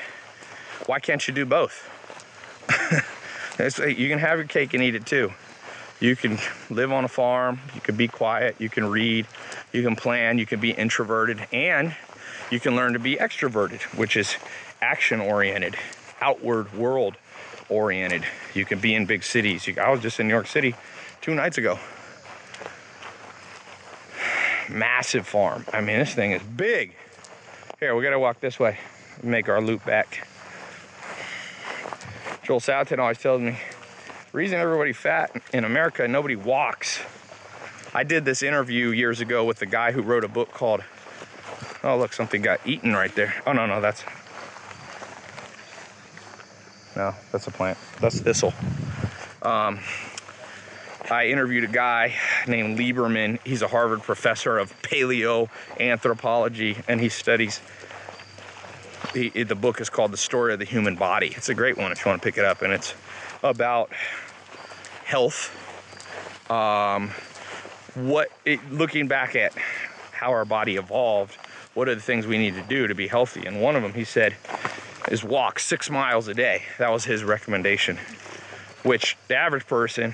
Why 0.85 0.99
can't 0.99 1.27
you 1.27 1.33
do 1.33 1.45
both? 1.45 1.87
You 3.59 4.09
can 4.09 4.17
have 4.17 4.39
your 4.39 4.47
cake 4.47 4.73
and 4.73 4.81
eat 4.81 4.95
it 4.95 5.05
too. 5.05 5.31
You 5.99 6.15
can 6.15 6.39
live 6.71 6.91
on 6.91 7.03
a 7.03 7.07
farm, 7.07 7.59
you 7.75 7.81
can 7.81 7.95
be 7.95 8.07
quiet, 8.07 8.55
you 8.57 8.69
can 8.69 8.87
read, 8.89 9.27
you 9.71 9.83
can 9.83 9.95
plan, 9.95 10.39
you 10.39 10.47
can 10.47 10.59
be 10.59 10.71
introverted, 10.71 11.47
and 11.53 11.95
you 12.51 12.59
can 12.59 12.75
learn 12.75 12.93
to 12.93 12.99
be 12.99 13.15
extroverted, 13.15 13.81
which 13.97 14.15
is 14.15 14.35
action 14.81 15.21
oriented, 15.21 15.75
outward 16.19 16.71
world 16.73 17.15
oriented. 17.69 18.23
You 18.53 18.65
can 18.65 18.79
be 18.79 18.93
in 18.93 19.05
big 19.05 19.23
cities. 19.23 19.65
You, 19.65 19.75
I 19.81 19.89
was 19.89 20.01
just 20.01 20.19
in 20.19 20.27
New 20.27 20.33
York 20.33 20.47
City 20.47 20.75
two 21.21 21.33
nights 21.33 21.57
ago. 21.57 21.79
Massive 24.69 25.25
farm. 25.25 25.65
I 25.73 25.81
mean, 25.81 25.97
this 25.97 26.13
thing 26.13 26.31
is 26.31 26.43
big. 26.43 26.93
Here, 27.79 27.95
we 27.95 28.03
gotta 28.03 28.19
walk 28.19 28.41
this 28.41 28.59
way, 28.59 28.77
make 29.23 29.49
our 29.49 29.61
loop 29.61 29.83
back. 29.85 30.27
Joel 32.43 32.59
Salatin 32.59 32.99
always 32.99 33.17
tells 33.17 33.41
me, 33.41 33.57
reason 34.33 34.59
everybody 34.59 34.93
fat 34.93 35.31
in 35.53 35.63
America, 35.63 36.07
nobody 36.07 36.35
walks. 36.35 36.99
I 37.93 38.03
did 38.03 38.25
this 38.25 38.43
interview 38.43 38.89
years 38.89 39.19
ago 39.19 39.45
with 39.45 39.59
the 39.59 39.65
guy 39.65 39.91
who 39.91 40.01
wrote 40.01 40.23
a 40.23 40.27
book 40.27 40.51
called 40.51 40.81
Oh, 41.83 41.97
look, 41.97 42.13
something 42.13 42.41
got 42.41 42.65
eaten 42.65 42.93
right 42.93 43.13
there. 43.15 43.41
Oh, 43.45 43.53
no, 43.53 43.65
no, 43.65 43.81
that's. 43.81 44.03
No, 46.95 47.15
that's 47.31 47.47
a 47.47 47.51
plant. 47.51 47.77
That's 47.99 48.19
thistle. 48.19 48.53
Um, 49.41 49.79
I 51.09 51.27
interviewed 51.27 51.63
a 51.63 51.67
guy 51.67 52.13
named 52.47 52.77
Lieberman. 52.77 53.39
He's 53.43 53.61
a 53.61 53.67
Harvard 53.67 54.03
professor 54.03 54.59
of 54.59 54.79
paleoanthropology, 54.83 56.83
and 56.87 57.01
he 57.01 57.09
studies. 57.09 57.61
He, 59.13 59.43
the 59.43 59.55
book 59.55 59.81
is 59.81 59.89
called 59.89 60.11
The 60.11 60.17
Story 60.17 60.53
of 60.53 60.59
the 60.59 60.65
Human 60.65 60.95
Body. 60.95 61.33
It's 61.35 61.49
a 61.49 61.55
great 61.55 61.77
one 61.77 61.91
if 61.91 62.05
you 62.05 62.09
want 62.09 62.21
to 62.21 62.25
pick 62.25 62.37
it 62.37 62.45
up, 62.45 62.61
and 62.61 62.71
it's 62.71 62.93
about 63.41 63.91
health. 65.03 65.57
Um, 66.51 67.09
what 67.95 68.31
it, 68.45 68.59
looking 68.71 69.07
back 69.07 69.35
at 69.35 69.55
how 70.11 70.31
our 70.31 70.45
body 70.45 70.75
evolved, 70.75 71.37
what 71.73 71.87
are 71.87 71.95
the 71.95 72.01
things 72.01 72.27
we 72.27 72.37
need 72.37 72.55
to 72.55 72.61
do 72.63 72.87
to 72.87 72.95
be 72.95 73.07
healthy? 73.07 73.45
And 73.45 73.61
one 73.61 73.75
of 73.75 73.81
them, 73.81 73.93
he 73.93 74.03
said, 74.03 74.35
is 75.09 75.23
walk 75.23 75.59
six 75.59 75.89
miles 75.89 76.27
a 76.27 76.33
day. 76.33 76.63
That 76.77 76.91
was 76.91 77.05
his 77.05 77.23
recommendation. 77.23 77.97
Which 78.83 79.15
the 79.27 79.35
average 79.35 79.67
person, 79.67 80.13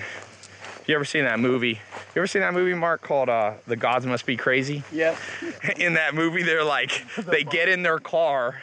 you 0.86 0.94
ever 0.94 1.04
seen 1.04 1.24
that 1.24 1.40
movie? 1.40 1.80
You 2.14 2.22
ever 2.22 2.26
seen 2.26 2.42
that 2.42 2.54
movie, 2.54 2.74
Mark, 2.74 3.02
called 3.02 3.28
uh, 3.28 3.54
"The 3.66 3.76
Gods 3.76 4.06
Must 4.06 4.24
Be 4.24 4.36
Crazy"? 4.36 4.82
Yeah. 4.92 5.16
in 5.76 5.94
that 5.94 6.14
movie, 6.14 6.42
they're 6.42 6.64
like, 6.64 7.04
they 7.18 7.44
get 7.44 7.68
in 7.68 7.82
their 7.82 7.98
car, 7.98 8.62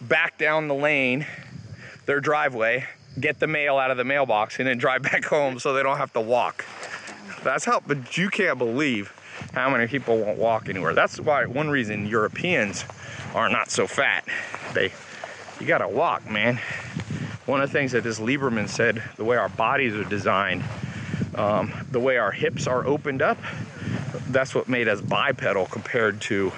back 0.00 0.36
down 0.38 0.68
the 0.68 0.74
lane, 0.74 1.26
their 2.06 2.20
driveway, 2.20 2.86
get 3.18 3.40
the 3.40 3.46
mail 3.46 3.78
out 3.78 3.90
of 3.90 3.96
the 3.96 4.04
mailbox, 4.04 4.58
and 4.58 4.68
then 4.68 4.78
drive 4.78 5.02
back 5.10 5.24
home 5.24 5.58
so 5.58 5.72
they 5.72 5.82
don't 5.82 5.98
have 5.98 6.12
to 6.12 6.20
walk. 6.20 6.64
That's 7.42 7.64
how, 7.64 7.80
but 7.86 8.16
you 8.16 8.28
can't 8.28 8.58
believe 8.58 9.12
how 9.56 9.70
many 9.70 9.86
people 9.86 10.18
won't 10.18 10.36
walk 10.36 10.68
anywhere. 10.68 10.92
That's 10.92 11.18
why 11.18 11.46
one 11.46 11.70
reason 11.70 12.06
Europeans 12.06 12.84
are 13.34 13.48
not 13.48 13.70
so 13.70 13.86
fat. 13.86 14.22
They, 14.74 14.92
you 15.58 15.66
gotta 15.66 15.88
walk, 15.88 16.30
man. 16.30 16.60
One 17.46 17.62
of 17.62 17.72
the 17.72 17.72
things 17.72 17.92
that 17.92 18.04
this 18.04 18.20
Lieberman 18.20 18.68
said, 18.68 19.02
the 19.16 19.24
way 19.24 19.38
our 19.38 19.48
bodies 19.48 19.94
are 19.94 20.04
designed, 20.04 20.62
um, 21.36 21.72
the 21.90 21.98
way 21.98 22.18
our 22.18 22.32
hips 22.32 22.66
are 22.66 22.86
opened 22.86 23.22
up, 23.22 23.38
that's 24.28 24.54
what 24.54 24.68
made 24.68 24.88
us 24.88 25.00
bipedal 25.00 25.64
compared 25.64 26.20
to, 26.22 26.52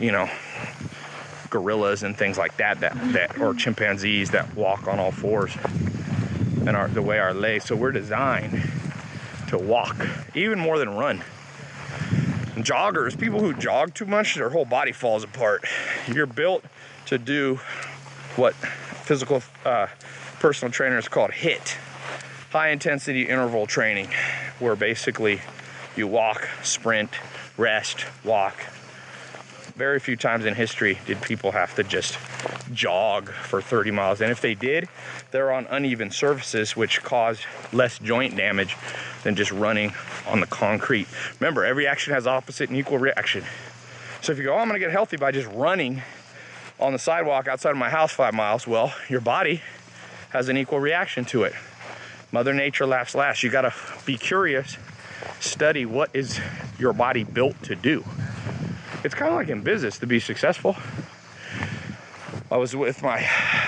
you 0.00 0.10
know, 0.10 0.28
gorillas 1.50 2.02
and 2.02 2.16
things 2.16 2.36
like 2.36 2.56
that, 2.56 2.80
that, 2.80 2.96
that 3.12 3.38
or 3.38 3.54
chimpanzees 3.54 4.30
that 4.30 4.52
walk 4.56 4.88
on 4.88 4.98
all 4.98 5.12
fours, 5.12 5.56
and 6.66 6.70
our 6.70 6.88
the 6.88 7.02
way 7.02 7.20
our 7.20 7.32
legs. 7.32 7.66
So 7.66 7.76
we're 7.76 7.92
designed 7.92 8.60
to 9.50 9.56
walk, 9.56 9.96
even 10.34 10.58
more 10.58 10.80
than 10.80 10.96
run. 10.96 11.22
Joggers, 12.56 13.18
people 13.18 13.40
who 13.40 13.52
jog 13.52 13.94
too 13.94 14.06
much, 14.06 14.36
their 14.36 14.50
whole 14.50 14.64
body 14.64 14.92
falls 14.92 15.24
apart. 15.24 15.64
You're 16.06 16.26
built 16.26 16.64
to 17.06 17.18
do 17.18 17.56
what 18.36 18.54
physical 18.54 19.42
uh, 19.64 19.88
personal 20.38 20.70
trainers 20.70 21.08
called 21.08 21.32
HIT, 21.32 21.76
high 22.50 22.68
intensity 22.68 23.22
interval 23.28 23.66
training, 23.66 24.08
where 24.60 24.76
basically 24.76 25.40
you 25.96 26.06
walk, 26.06 26.48
sprint, 26.62 27.10
rest, 27.56 28.06
walk, 28.24 28.54
very 29.76 29.98
few 29.98 30.16
times 30.16 30.44
in 30.44 30.54
history 30.54 30.98
did 31.06 31.20
people 31.20 31.50
have 31.50 31.74
to 31.74 31.82
just 31.82 32.16
jog 32.72 33.28
for 33.30 33.60
30 33.60 33.90
miles. 33.90 34.20
And 34.20 34.30
if 34.30 34.40
they 34.40 34.54
did, 34.54 34.88
they're 35.32 35.52
on 35.52 35.66
uneven 35.66 36.10
surfaces, 36.10 36.76
which 36.76 37.02
caused 37.02 37.42
less 37.72 37.98
joint 37.98 38.36
damage 38.36 38.76
than 39.24 39.34
just 39.34 39.50
running 39.50 39.92
on 40.28 40.40
the 40.40 40.46
concrete. 40.46 41.08
Remember, 41.40 41.64
every 41.64 41.86
action 41.86 42.12
has 42.14 42.26
opposite 42.26 42.68
and 42.68 42.78
equal 42.78 42.98
reaction. 42.98 43.44
So 44.20 44.32
if 44.32 44.38
you 44.38 44.44
go, 44.44 44.54
oh, 44.54 44.58
I'm 44.58 44.68
gonna 44.68 44.78
get 44.78 44.92
healthy 44.92 45.16
by 45.16 45.32
just 45.32 45.48
running 45.48 46.02
on 46.78 46.92
the 46.92 46.98
sidewalk 46.98 47.48
outside 47.48 47.70
of 47.70 47.76
my 47.76 47.90
house 47.90 48.12
five 48.12 48.34
miles, 48.34 48.66
well, 48.66 48.94
your 49.08 49.20
body 49.20 49.60
has 50.30 50.48
an 50.48 50.56
equal 50.56 50.80
reaction 50.80 51.24
to 51.26 51.44
it. 51.44 51.52
Mother 52.32 52.52
Nature 52.52 52.86
laughs 52.86 53.14
last. 53.14 53.42
You 53.42 53.50
gotta 53.50 53.72
be 54.06 54.16
curious, 54.16 54.76
study 55.40 55.84
what 55.84 56.10
is 56.14 56.40
your 56.78 56.92
body 56.92 57.24
built 57.24 57.60
to 57.64 57.74
do. 57.74 58.04
It's 59.04 59.14
kind 59.14 59.30
of 59.30 59.36
like 59.36 59.50
in 59.50 59.60
business 59.60 59.98
to 59.98 60.06
be 60.06 60.18
successful. 60.18 60.76
I 62.50 62.56
was 62.56 62.74
with 62.74 63.02
my 63.02 63.22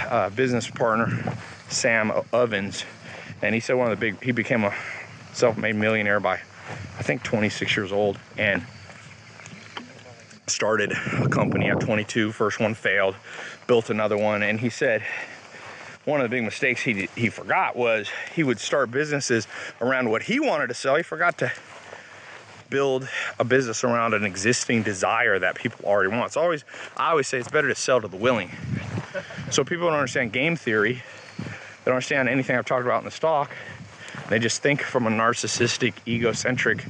uh, 0.08 0.30
business 0.30 0.70
partner, 0.70 1.36
Sam 1.68 2.10
Ovens, 2.32 2.86
and 3.42 3.54
he 3.54 3.60
said 3.60 3.74
one 3.74 3.92
of 3.92 4.00
the 4.00 4.12
big, 4.12 4.22
he 4.24 4.32
became 4.32 4.64
a 4.64 4.74
self 5.34 5.58
made 5.58 5.76
millionaire 5.76 6.20
by, 6.20 6.40
I 6.98 7.02
think, 7.02 7.22
26 7.22 7.76
years 7.76 7.92
old, 7.92 8.18
and 8.38 8.64
started 10.46 10.92
a 10.92 11.28
company 11.28 11.68
at 11.68 11.80
22. 11.80 12.32
First 12.32 12.58
one 12.58 12.74
failed, 12.74 13.14
built 13.66 13.90
another 13.90 14.16
one, 14.16 14.42
and 14.42 14.58
he 14.58 14.70
said, 14.70 15.02
one 16.06 16.20
of 16.20 16.30
the 16.30 16.34
big 16.34 16.44
mistakes 16.44 16.80
he 16.80 17.08
he 17.14 17.28
forgot 17.28 17.76
was 17.76 18.08
he 18.34 18.42
would 18.42 18.60
start 18.60 18.90
businesses 18.90 19.46
around 19.82 20.08
what 20.08 20.22
he 20.22 20.40
wanted 20.40 20.68
to 20.68 20.74
sell. 20.74 20.94
He 20.94 21.02
forgot 21.02 21.36
to 21.38 21.52
build 22.70 23.08
a 23.38 23.44
business 23.44 23.84
around 23.84 24.14
an 24.14 24.24
existing 24.24 24.82
desire 24.82 25.38
that 25.38 25.54
people 25.54 25.84
already 25.84 26.10
want. 26.10 26.26
It's 26.26 26.36
always 26.36 26.64
I 26.96 27.10
always 27.10 27.26
say 27.26 27.38
it's 27.38 27.50
better 27.50 27.68
to 27.68 27.74
sell 27.74 28.00
to 28.00 28.08
the 28.08 28.16
willing. 28.16 28.50
So 29.50 29.64
people 29.64 29.86
don't 29.86 29.94
understand 29.94 30.32
game 30.32 30.56
theory. 30.56 31.02
They 31.38 31.44
don't 31.84 31.94
understand 31.94 32.28
anything 32.28 32.56
I've 32.56 32.64
talked 32.64 32.84
about 32.84 32.98
in 32.98 33.04
the 33.04 33.10
stock. 33.10 33.50
They 34.28 34.38
just 34.38 34.60
think 34.60 34.82
from 34.82 35.06
a 35.06 35.10
narcissistic, 35.10 35.94
egocentric 36.06 36.84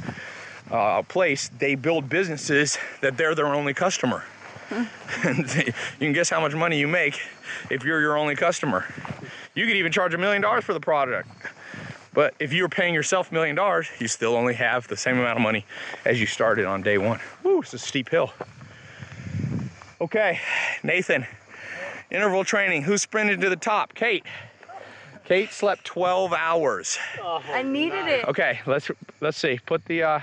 uh, 0.71 1.03
place. 1.03 1.51
They 1.59 1.75
build 1.75 2.09
businesses 2.09 2.79
that 3.03 3.17
they're 3.17 3.35
their 3.35 3.47
only 3.47 3.75
customer. 3.75 4.25
and 5.23 5.55
you 5.55 5.73
can 5.99 6.13
guess 6.13 6.31
how 6.31 6.41
much 6.41 6.55
money 6.55 6.79
you 6.79 6.89
make 6.89 7.21
if 7.71 7.85
you're 7.85 8.01
your 8.01 8.17
only 8.17 8.35
customer. 8.35 8.87
You 9.55 9.67
could 9.67 9.77
even 9.77 9.93
charge 9.93 10.15
a 10.15 10.19
million 10.19 10.43
dollars 10.43 10.65
for 10.65 10.73
the 10.73 10.81
product. 10.81 11.29
But 12.17 12.35
if 12.41 12.51
you 12.55 12.63
were 12.63 12.71
paying 12.71 12.95
yourself 12.95 13.31
a 13.31 13.35
million 13.35 13.55
dollars, 13.55 13.89
you 13.99 14.09
still 14.09 14.37
only 14.37 14.55
have 14.55 14.89
the 14.89 14.97
same 14.97 15.19
amount 15.19 15.39
of 15.39 15.43
money 15.43 15.67
as 16.07 16.19
you 16.19 16.27
started 16.27 16.65
on 16.65 16.81
day 16.81 16.97
one. 16.97 17.21
Woo, 17.43 17.61
it's 17.61 17.75
a 17.75 17.79
steep 17.79 18.09
hill. 18.09 18.33
Okay, 20.01 20.41
Nathan, 20.83 21.27
interval 22.11 22.43
training. 22.43 22.83
Who 22.83 22.97
sprinted 22.97 23.43
to 23.43 23.51
the 23.51 23.57
top? 23.57 23.95
Kate. 23.95 24.25
Kate 25.27 25.53
slept 25.53 25.85
12 25.85 26.33
hours. 26.33 26.99
I 27.23 27.63
needed 27.63 28.07
it. 28.07 28.25
Okay, 28.27 28.61
let's 28.65 28.91
let's 29.21 29.37
see. 29.37 29.61
Put 29.67 29.85
the 29.85 30.03
uh, 30.03 30.21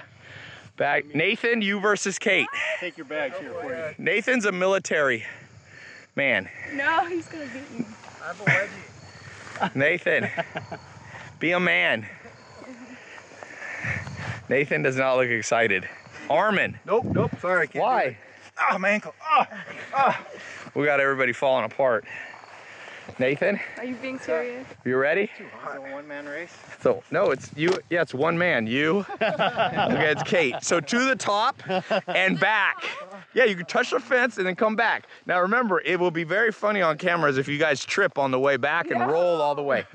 bag. 0.77 1.13
Nathan, 1.13 1.61
you 1.61 1.79
versus 1.79 2.17
Kate. 2.17 2.47
Take 2.79 2.97
your 2.97 3.05
bags 3.05 3.37
here 3.37 3.51
for 3.51 3.69
you. 3.71 3.93
Nathan's 3.99 4.45
a 4.45 4.51
military 4.51 5.25
man. 6.15 6.49
No, 6.73 7.05
he's 7.05 7.27
gonna 7.27 7.45
beat 7.45 7.79
me. 7.79 7.85
I'm 8.23 8.35
a 8.35 8.45
wedgie. 8.45 9.75
Nathan, 9.75 10.29
be 11.43 11.51
a 11.51 11.59
man. 11.59 12.07
Nathan 14.47 14.81
does 14.81 14.95
not 14.95 15.17
look 15.17 15.27
excited. 15.27 15.85
Armin, 16.29 16.79
Nope, 16.85 17.03
nope. 17.03 17.31
Sorry, 17.41 17.63
I 17.63 17.65
can't. 17.65 17.83
why? 17.83 18.17
Oh, 18.71 18.77
my 18.79 18.91
ankle. 18.91 19.13
Ah, 19.21 19.49
Oh. 19.93 20.17
We 20.73 20.85
got 20.85 21.01
everybody 21.01 21.33
falling 21.33 21.65
apart. 21.65 22.05
Nathan, 23.19 23.59
Are 23.77 23.83
you 23.83 23.95
being 23.95 24.19
serious? 24.19 24.65
you 24.85 24.95
ready? 24.95 25.23
It's 25.37 25.75
a 25.75 25.81
one-man 25.81 26.27
race. 26.27 26.53
So 26.81 27.03
no, 27.11 27.31
it's 27.31 27.51
you. 27.57 27.77
Yeah, 27.89 28.03
it's 28.03 28.13
one 28.13 28.37
man. 28.37 28.65
You. 28.65 29.05
okay, 29.21 30.11
it's 30.11 30.23
Kate. 30.23 30.55
So 30.63 30.79
to 30.79 31.05
the 31.09 31.15
top 31.17 31.61
and 32.07 32.39
back. 32.39 32.81
Yeah, 33.33 33.43
you 33.43 33.57
can 33.57 33.65
touch 33.65 33.91
the 33.91 33.99
fence 33.99 34.37
and 34.37 34.47
then 34.47 34.55
come 34.55 34.77
back. 34.77 35.07
Now 35.25 35.41
remember, 35.41 35.81
it 35.81 35.99
will 35.99 36.09
be 36.11 36.23
very 36.23 36.53
funny 36.53 36.81
on 36.81 36.97
cameras 36.97 37.37
if 37.37 37.49
you 37.49 37.57
guys 37.57 37.83
trip 37.83 38.17
on 38.17 38.31
the 38.31 38.39
way 38.39 38.55
back 38.55 38.89
and 38.89 39.05
roll 39.11 39.41
all 39.41 39.55
the 39.55 39.61
way. 39.63 39.85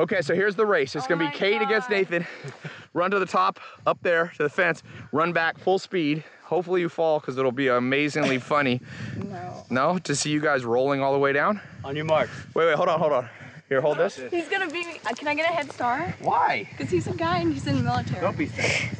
Okay, 0.00 0.22
so 0.22 0.34
here's 0.34 0.56
the 0.56 0.64
race. 0.64 0.96
It's 0.96 1.04
Oh 1.04 1.08
gonna 1.10 1.18
be 1.18 1.24
my 1.26 1.30
Kate 1.32 1.60
against 1.60 1.90
Nathan. 1.90 2.26
Run 2.94 3.10
to 3.10 3.18
the 3.18 3.26
top, 3.26 3.60
up 3.86 3.98
there 4.00 4.32
to 4.38 4.42
the 4.44 4.48
fence. 4.48 4.82
Run 5.12 5.34
back 5.34 5.58
full 5.58 5.78
speed. 5.78 6.24
Hopefully 6.44 6.80
you 6.80 6.88
fall 6.88 7.20
because 7.20 7.36
it'll 7.36 7.52
be 7.52 7.68
amazingly 7.68 8.38
funny. 8.54 8.80
No. 9.28 9.66
No, 9.68 9.98
to 9.98 10.16
see 10.16 10.30
you 10.30 10.40
guys 10.40 10.64
rolling 10.64 11.02
all 11.02 11.12
the 11.12 11.18
way 11.18 11.34
down. 11.34 11.60
On 11.84 11.94
your 11.94 12.06
mark. 12.06 12.30
Wait, 12.54 12.64
wait, 12.64 12.76
hold 12.76 12.88
on, 12.88 12.98
hold 12.98 13.12
on. 13.12 13.28
Here, 13.68 13.82
hold 13.82 13.98
this. 13.98 14.18
He's 14.30 14.48
gonna 14.48 14.70
beat 14.70 14.86
me. 14.86 15.00
Uh, 15.04 15.12
Can 15.12 15.28
I 15.28 15.34
get 15.34 15.44
a 15.50 15.52
head 15.52 15.70
start? 15.70 16.14
Why? 16.20 16.66
Because 16.70 16.90
he's 16.90 17.06
a 17.06 17.12
guy 17.12 17.40
and 17.40 17.52
he's 17.52 17.66
in 17.66 17.76
the 17.76 17.82
military. 17.82 18.22
Don't 18.22 18.38
be 18.38 18.46
sad. 18.46 18.96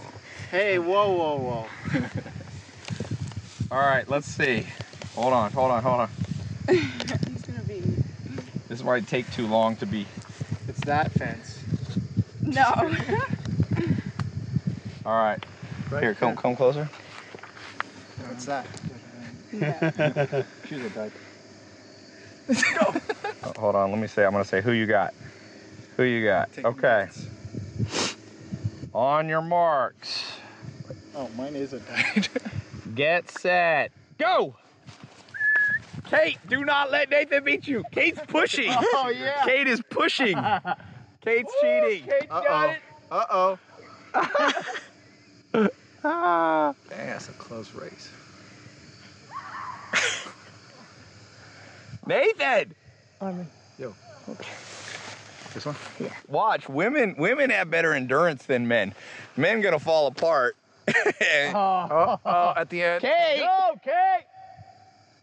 Hey, 0.51 0.79
whoa, 0.79 1.13
whoa, 1.13 1.67
whoa. 1.95 2.05
All 3.71 3.81
right, 3.81 4.07
let's 4.07 4.27
see. 4.27 4.67
Hold 5.15 5.33
on, 5.33 5.51
hold 5.51 5.71
on, 5.71 5.83
hold 5.83 6.01
on. 6.01 6.11
He's 6.69 7.43
gonna 7.43 7.63
beat 7.67 7.87
me. 7.87 7.97
This 8.69 8.85
might 8.85 9.07
take 9.09 9.33
too 9.33 9.47
long 9.47 9.77
to 9.77 9.87
be. 9.87 10.07
It's 10.81 10.87
that 10.87 11.13
fence. 11.13 11.63
No. 12.43 12.73
All 15.05 15.13
right. 15.13 15.39
Right 15.91 16.03
Here, 16.03 16.15
come 16.15 16.35
come 16.35 16.57
closer. 16.57 16.89
What's 18.27 18.47
that? 18.47 18.67
no. 19.53 19.77
Choose 20.65 20.87
a 20.87 20.89
type. 20.89 21.13
Uh, 22.49 23.53
hold 23.59 23.75
on, 23.77 23.91
let 23.91 24.01
me 24.01 24.07
say. 24.07 24.25
I'm 24.25 24.33
gonna 24.33 24.43
say 24.43 24.63
who 24.63 24.73
you 24.73 24.87
got. 24.87 25.13
Who 25.99 26.05
you 26.05 26.25
got? 26.25 26.51
Take 26.55 26.65
Okay. 26.65 27.09
notes. 27.11 27.27
On 28.95 29.29
your 29.29 29.43
marks. 29.43 30.25
Oh, 31.15 31.29
mine 31.37 31.57
is 31.57 31.75
a 31.75 31.81
died. 31.81 32.29
Get 32.95 33.31
set. 33.31 33.93
Go. 34.17 34.57
Kate, 36.11 36.39
do 36.49 36.65
not 36.65 36.91
let 36.91 37.09
Nathan 37.09 37.45
beat 37.45 37.69
you. 37.69 37.85
Kate's 37.93 38.21
pushing. 38.27 38.71
oh, 38.77 39.13
yeah. 39.17 39.45
Kate 39.45 39.69
is 39.69 39.81
pushing. 39.91 40.37
Kate's 41.21 41.53
cheating. 41.61 42.05
Kate 42.05 42.27
Uh-oh. 42.31 42.75
Uh-oh. 43.13 43.59
Ah. 46.03 46.75
Dang, 46.91 47.07
that's 47.07 47.29
a 47.29 47.33
close 47.33 47.73
race. 47.75 48.11
Nathan. 52.07 52.75
Yo. 53.79 53.95
Okay. 54.29 54.49
This 55.55 55.67
one? 55.67 55.77
Yeah. 56.01 56.15
Watch, 56.29 56.69
women 56.69 57.15
women 57.19 57.51
have 57.51 57.71
better 57.71 57.93
endurance 57.93 58.47
than 58.47 58.67
men. 58.67 58.95
Men 59.37 59.61
gonna 59.61 59.79
fall 59.79 60.07
apart. 60.07 60.57
Oh, 61.55 62.19
oh, 62.25 62.55
at 62.57 62.69
the 62.71 62.83
end. 62.83 63.03
Kate! 63.03 63.41
Go, 63.41 63.81
Kate! 63.85 64.25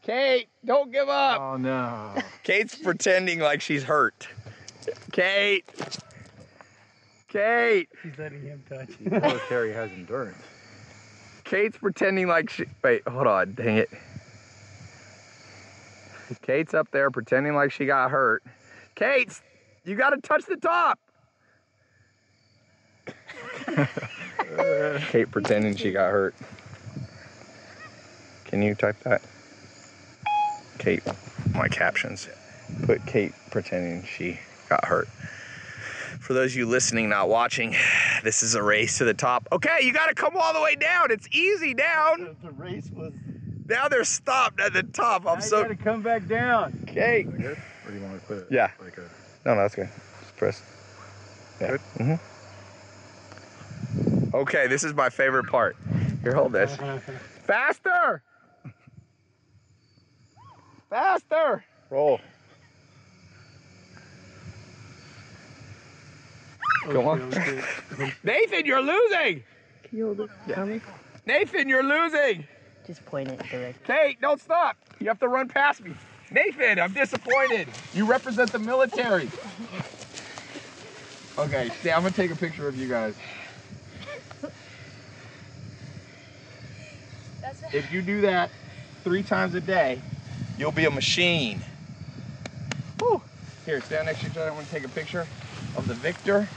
Kate, 0.07 0.47
don't 0.63 0.89
give 0.89 1.09
up. 1.09 1.41
Oh, 1.41 1.57
no. 1.57 2.13
Kate's 2.43 2.75
pretending 2.75 3.39
like 3.39 3.59
she's 3.59 3.83
hurt. 3.83 4.25
Kate. 5.11 5.65
Kate. 7.27 7.89
He's 8.01 8.17
letting 8.17 8.41
him 8.41 8.63
touch. 8.69 8.97
military 9.01 9.73
has 9.73 9.91
endurance. 9.91 10.41
Kate's 11.43 11.77
pretending 11.77 12.29
like 12.29 12.49
she. 12.49 12.63
Wait, 12.81 13.05
hold 13.05 13.27
on. 13.27 13.53
Dang 13.53 13.79
it. 13.79 13.89
Kate's 16.41 16.73
up 16.73 16.89
there 16.91 17.11
pretending 17.11 17.53
like 17.53 17.73
she 17.73 17.85
got 17.85 18.09
hurt. 18.09 18.43
Kate, 18.95 19.33
you 19.83 19.95
got 19.95 20.11
to 20.11 20.21
touch 20.21 20.45
the 20.45 20.55
top. 20.55 20.99
Kate 25.09 25.29
pretending 25.29 25.75
she 25.75 25.91
got 25.91 26.11
hurt. 26.11 26.33
Can 28.45 28.61
you 28.61 28.73
type 28.73 28.97
that? 29.01 29.21
Kate, 30.77 31.03
my 31.53 31.67
captions. 31.67 32.27
Put 32.83 33.05
Kate 33.05 33.33
pretending 33.51 34.03
she 34.03 34.39
got 34.69 34.85
hurt. 34.85 35.07
For 36.19 36.33
those 36.33 36.51
of 36.51 36.57
you 36.57 36.65
listening, 36.65 37.09
not 37.09 37.29
watching, 37.29 37.75
this 38.23 38.43
is 38.43 38.55
a 38.55 38.63
race 38.63 38.97
to 38.97 39.05
the 39.05 39.13
top. 39.13 39.47
Okay, 39.51 39.79
you 39.81 39.93
got 39.93 40.07
to 40.07 40.15
come 40.15 40.35
all 40.37 40.53
the 40.53 40.61
way 40.61 40.75
down. 40.75 41.11
It's 41.11 41.27
easy 41.31 41.73
down. 41.73 42.35
The 42.43 42.51
race 42.51 42.89
was. 42.93 43.13
Now 43.67 43.87
they're 43.89 44.03
stopped 44.05 44.59
at 44.61 44.73
the 44.73 44.83
top. 44.83 45.25
I'm 45.27 45.37
I 45.37 45.41
so 45.41 45.61
gotta 45.63 45.75
come 45.75 46.01
back 46.01 46.25
down. 46.27 46.77
okay. 46.83 47.23
Good? 47.23 47.57
Or 47.85 47.91
do 47.91 47.97
you 47.97 48.03
want 48.03 48.19
to 48.19 48.25
quit 48.25 48.39
it? 48.39 48.47
Yeah. 48.49 48.71
Like 48.81 48.97
a, 48.97 49.01
No, 49.45 49.55
no, 49.55 49.61
that's 49.61 49.75
good. 49.75 49.89
Just 50.21 50.37
press. 50.37 50.61
Yeah. 51.59 51.71
Good? 51.71 51.81
hmm 51.97 52.15
Okay, 54.33 54.67
this 54.67 54.83
is 54.83 54.93
my 54.93 55.09
favorite 55.09 55.47
part. 55.47 55.75
Here, 56.23 56.33
hold 56.33 56.53
this. 56.53 56.75
Faster! 57.45 58.21
Faster! 60.89 61.63
Roll. 61.89 62.19
Go 66.89 67.09
on. 67.09 67.29
Nathan, 68.23 68.65
you're 68.65 68.81
losing! 68.81 69.43
Can 69.83 69.97
you 69.97 70.05
hold 70.05 70.21
it 70.21 70.29
for 70.53 70.65
me? 70.65 70.81
Nathan, 71.25 71.67
you're 71.67 71.83
losing! 71.83 72.45
Just 72.85 73.05
point 73.05 73.29
it 73.29 73.41
direct. 73.49 73.83
Kate, 73.85 74.21
don't 74.21 74.39
stop. 74.39 74.77
You 74.99 75.07
have 75.07 75.19
to 75.19 75.27
run 75.27 75.49
past 75.49 75.83
me. 75.83 75.93
Nathan, 76.31 76.79
I'm 76.79 76.93
disappointed. 76.93 77.67
You 77.93 78.05
represent 78.05 78.51
the 78.51 78.59
military. 78.59 79.29
Okay, 81.37 81.69
stay. 81.79 81.91
I'm 81.91 82.01
gonna 82.01 82.13
take 82.13 82.31
a 82.31 82.35
picture 82.35 82.67
of 82.67 82.77
you 82.77 82.87
guys. 82.87 83.15
If 87.73 87.91
you 87.91 88.01
do 88.01 88.21
that 88.21 88.49
three 89.03 89.23
times 89.23 89.53
a 89.53 89.61
day, 89.61 90.01
you'll 90.57 90.71
be 90.71 90.85
a 90.85 90.91
machine. 90.91 91.61
Whew. 92.99 93.21
Here, 93.65 93.81
stand 93.81 94.05
next 94.07 94.21
to 94.21 94.27
each 94.27 94.37
other. 94.37 94.49
I'm 94.49 94.55
gonna 94.55 94.65
take 94.67 94.85
a 94.85 94.89
picture 94.89 95.27
of 95.75 95.87
the 95.87 95.93
victor. 95.93 96.47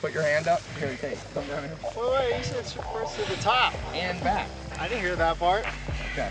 Put 0.00 0.12
your 0.12 0.22
hand 0.22 0.46
up. 0.46 0.62
Here, 0.78 0.96
Kate, 1.00 1.18
come 1.34 1.44
down 1.48 1.64
here. 1.64 1.76
Wait, 1.96 2.12
wait, 2.12 2.38
you 2.38 2.44
said 2.44 2.64
first 2.92 3.16
to 3.16 3.28
the 3.28 3.34
top. 3.42 3.74
And 3.94 4.22
back. 4.22 4.48
I 4.78 4.86
didn't 4.88 5.02
hear 5.02 5.16
that 5.16 5.38
part. 5.38 5.66
Okay. 6.12 6.30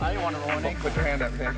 I 0.00 0.10
didn't 0.10 0.22
want 0.22 0.36
to 0.36 0.42
ruin 0.42 0.64
it. 0.64 0.78
Put 0.78 0.94
your 0.94 1.04
hand 1.04 1.22
up, 1.22 1.32
Kate. 1.38 1.48